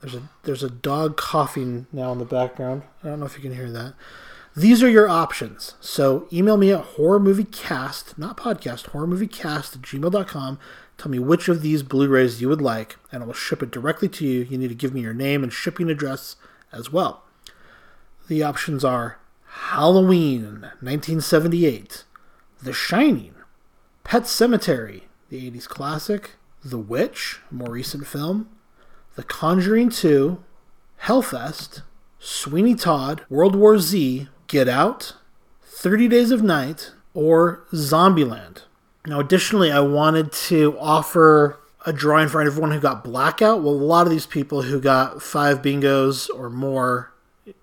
[0.02, 2.84] There's a there's a dog coughing now in the background.
[3.04, 3.96] I don't know if you can hear that.
[4.56, 5.76] These are your options.
[5.82, 10.60] So email me at horrormoviecast, not podcast, horrormoviecast at gmail.com.
[10.98, 14.10] Tell me which of these Blu-rays you would like, and I will ship it directly
[14.10, 14.42] to you.
[14.42, 16.38] You need to give me your name and shipping address
[16.72, 17.24] as well.
[18.28, 22.04] The options are Halloween 1978,
[22.62, 23.36] The Shining,
[24.04, 26.32] Pet Sematary, the 80s classic,
[26.64, 28.50] The Witch, a more recent film,
[29.16, 30.44] The Conjuring 2,
[31.04, 31.84] Hellfest,
[32.20, 35.14] Sweeney Todd, World War Z, Get Out,
[35.64, 38.64] 30 Days of Night, or Zombieland.
[39.08, 43.64] Now, additionally, I wanted to offer a drawing for everyone who got Blackout.
[43.64, 47.14] Well, a lot of these people who got five bingos or more,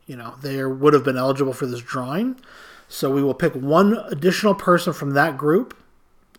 [0.06, 2.40] you know, they would have been eligible for this drawing.
[2.88, 5.76] So we will pick one additional person from that group.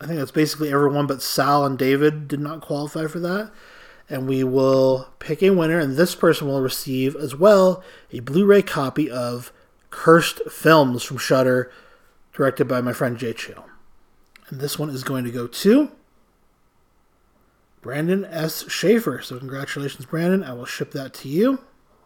[0.01, 3.51] I think that's basically everyone but Sal and David did not qualify for that.
[4.09, 8.43] And we will pick a winner, and this person will receive as well a Blu
[8.43, 9.53] ray copy of
[9.91, 11.71] Cursed Films from Shudder,
[12.33, 13.65] directed by my friend Jay Cheel.
[14.49, 15.91] And this one is going to go to
[17.81, 18.69] Brandon S.
[18.69, 19.21] Schaefer.
[19.21, 20.43] So, congratulations, Brandon.
[20.43, 21.59] I will ship that to you.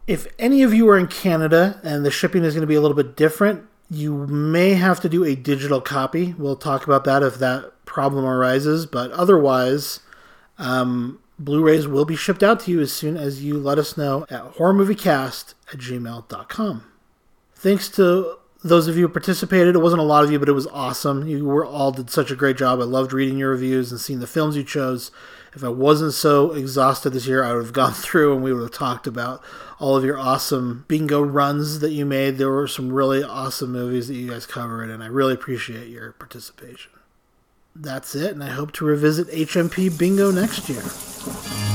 [0.06, 2.80] If any of you are in Canada and the shipping is going to be a
[2.80, 6.34] little bit different, you may have to do a digital copy.
[6.38, 8.86] We'll talk about that if that problem arises.
[8.86, 10.00] But otherwise,
[10.58, 13.96] um, Blu rays will be shipped out to you as soon as you let us
[13.96, 16.84] know at horrormoviecast at gmail.com.
[17.54, 19.74] Thanks to those of you who participated.
[19.74, 21.26] It wasn't a lot of you, but it was awesome.
[21.26, 22.80] You were all did such a great job.
[22.80, 25.10] I loved reading your reviews and seeing the films you chose.
[25.54, 28.62] If I wasn't so exhausted this year, I would have gone through and we would
[28.62, 29.42] have talked about
[29.78, 32.36] all of your awesome bingo runs that you made.
[32.36, 36.12] There were some really awesome movies that you guys covered, and I really appreciate your
[36.12, 36.92] participation.
[37.74, 41.69] That's it, and I hope to revisit HMP Bingo next year.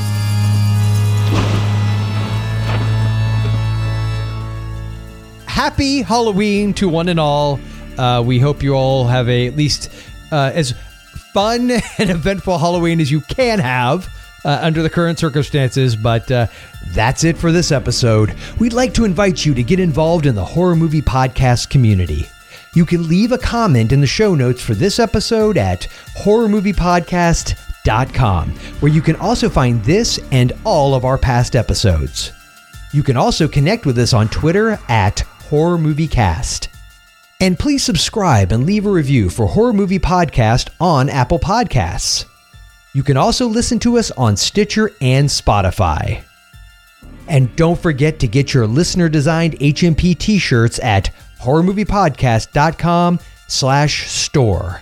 [5.56, 7.62] Happy Halloween to one and all.
[7.98, 9.90] Uh, we hope you all have a at least
[10.34, 10.74] uh, as
[11.34, 14.10] fun and eventful Halloween as you can have.
[14.44, 16.46] Uh, under the current circumstances, but uh,
[16.90, 18.36] that's it for this episode.
[18.60, 22.28] We'd like to invite you to get involved in the horror movie podcast community.
[22.76, 25.88] You can leave a comment in the show notes for this episode at
[26.18, 32.32] horrormoviepodcast.com, where you can also find this and all of our past episodes.
[32.92, 36.70] You can also connect with us on Twitter at Horror Movie Cast.
[37.40, 42.26] And please subscribe and leave a review for Horror Movie Podcast on Apple Podcasts.
[42.94, 46.24] You can also listen to us on Stitcher and Spotify.
[47.28, 51.10] And don't forget to get your listener-designed HMP t-shirts at
[51.42, 54.82] horrormoviepodcast.com slash store.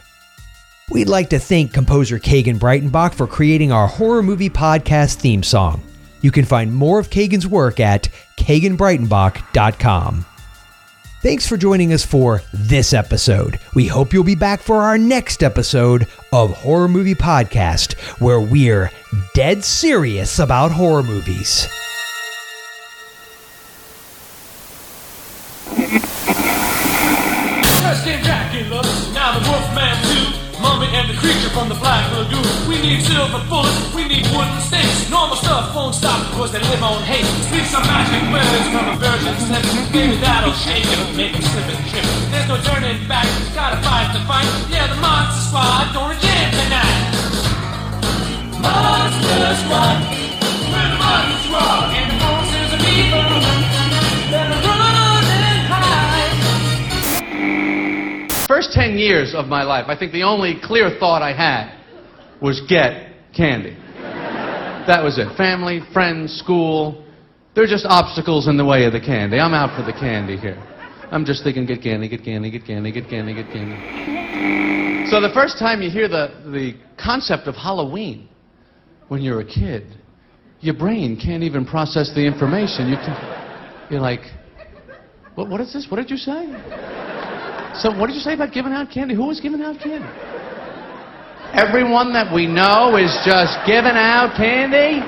[0.92, 5.82] We'd like to thank composer Kagan Breitenbach for creating our horror movie podcast theme song.
[6.22, 10.26] You can find more of Kagan's work at kaganbreitenbach.com.
[11.24, 13.58] Thanks for joining us for this episode.
[13.74, 18.92] We hope you'll be back for our next episode of Horror Movie Podcast, where we're
[19.34, 21.70] dead serious about horror movies.
[31.04, 32.48] And the creature from the Black Lagoon.
[32.68, 35.10] We need silver bullets, we need wooden stakes.
[35.12, 37.28] Normal stuff won't stop because they live on hate.
[37.44, 39.68] Speak some magic words from a virgin's lips.
[39.92, 42.08] Maybe that'll shake it, make it slip and trip.
[42.32, 44.48] There's no turning back, gotta fight the fight.
[44.72, 46.96] Yeah, the Monster Squad going again tonight.
[48.64, 49.98] Monster Squad,
[50.72, 52.13] we're the Monster Squad,
[58.48, 61.80] First 10 years of my life, I think the only clear thought I had
[62.42, 63.78] was get candy.
[64.86, 65.36] That was it.
[65.38, 67.06] Family, friends, school.
[67.56, 69.40] They're just obstacles in the way of the candy.
[69.40, 70.62] I'm out for the candy here.
[71.10, 75.10] I'm just thinking, get candy, get candy, get candy, get candy, get candy.
[75.10, 78.28] So the first time you hear the, the concept of Halloween
[79.08, 79.96] when you're a kid,
[80.60, 82.90] your brain can't even process the information.
[82.90, 84.22] You can, you're like,
[85.36, 85.88] what, what is this?
[85.90, 86.93] What did you say?
[87.76, 89.16] So what did you say about giving out candy?
[89.16, 90.08] Who was giving out candy?
[91.54, 95.02] Everyone that we know is just giving out candy?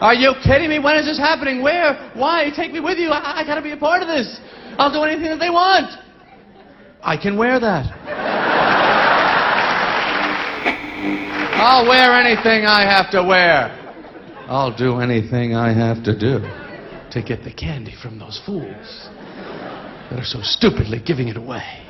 [0.00, 0.78] Are you kidding me?
[0.78, 1.62] When is this happening?
[1.62, 2.12] Where?
[2.14, 2.50] Why?
[2.54, 3.08] Take me with you.
[3.10, 4.40] I, I gotta be a part of this.
[4.78, 5.88] I'll do anything that they want.
[7.02, 7.86] I can wear that.
[11.56, 13.72] I'll wear anything I have to wear.
[14.48, 16.40] I'll do anything I have to do
[17.10, 19.08] to get the candy from those fools
[20.10, 21.82] that are so stupidly giving it away.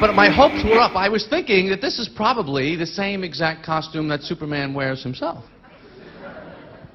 [0.00, 0.94] But my hopes were up.
[0.94, 5.44] I was thinking that this is probably the same exact costume that Superman wears himself.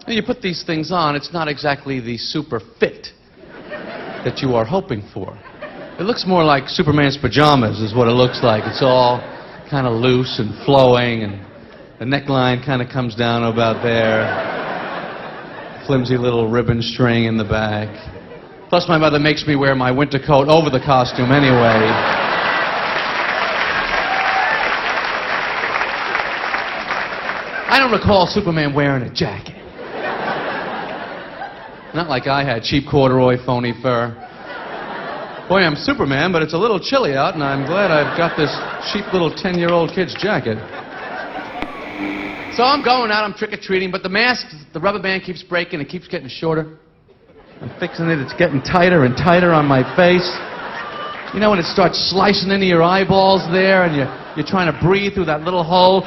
[0.08, 3.08] You put these things on, it's not exactly the super fit
[4.26, 5.38] that you are hoping for.
[6.00, 8.64] It looks more like Superman's pajamas, is what it looks like.
[8.66, 9.20] It's all
[9.70, 11.40] kind of loose and flowing, and
[12.00, 14.26] the neckline kind of comes down about there.
[15.86, 18.23] Flimsy little ribbon string in the back.
[18.74, 21.78] Plus, my mother makes me wear my winter coat over the costume anyway.
[27.70, 29.62] I don't recall Superman wearing a jacket.
[31.94, 34.10] Not like I had cheap corduroy, phony fur.
[35.48, 38.50] Boy, I'm Superman, but it's a little chilly out, and I'm glad I've got this
[38.92, 40.58] cheap little 10 year old kid's jacket.
[42.58, 45.44] So I'm going out, I'm trick or treating, but the mask, the rubber band keeps
[45.44, 46.80] breaking, it keeps getting shorter.
[47.62, 50.28] I'm fixing it, it's getting tighter and tighter on my face.
[51.34, 54.78] You know when it starts slicing into your eyeballs there, and you're, you're trying to
[54.82, 56.02] breathe through that little hole?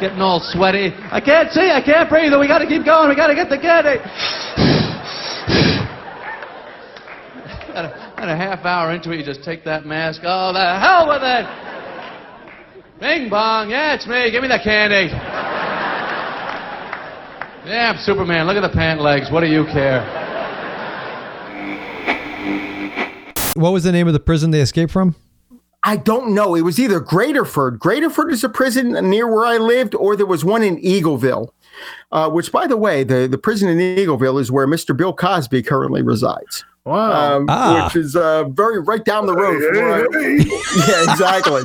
[0.00, 0.94] Getting all sweaty.
[1.10, 3.98] I can't see, I can't breathe, we gotta keep going, we gotta get the candy.
[7.74, 10.20] and, a, and a half hour into it, you just take that mask.
[10.24, 11.68] Oh, the hell with it!
[13.00, 14.30] Bing bong, yeah, it's me.
[14.30, 15.67] Give me the candy.
[17.68, 18.46] Yeah, I'm Superman.
[18.46, 19.30] Look at the pant legs.
[19.30, 20.00] What do you care?
[23.54, 25.16] What was the name of the prison they escaped from?
[25.82, 26.54] I don't know.
[26.54, 27.78] It was either Graterford.
[27.78, 31.48] Graterford is a prison near where I lived, or there was one in Eagleville,
[32.10, 34.96] uh, which, by the way, the, the prison in Eagleville is where Mr.
[34.96, 36.64] Bill Cosby currently resides.
[36.84, 37.36] Wow.
[37.36, 37.84] Um, Ah.
[37.86, 39.60] Which is uh, very right down the road.
[39.62, 40.08] from where I-
[40.88, 41.62] yeah, exactly.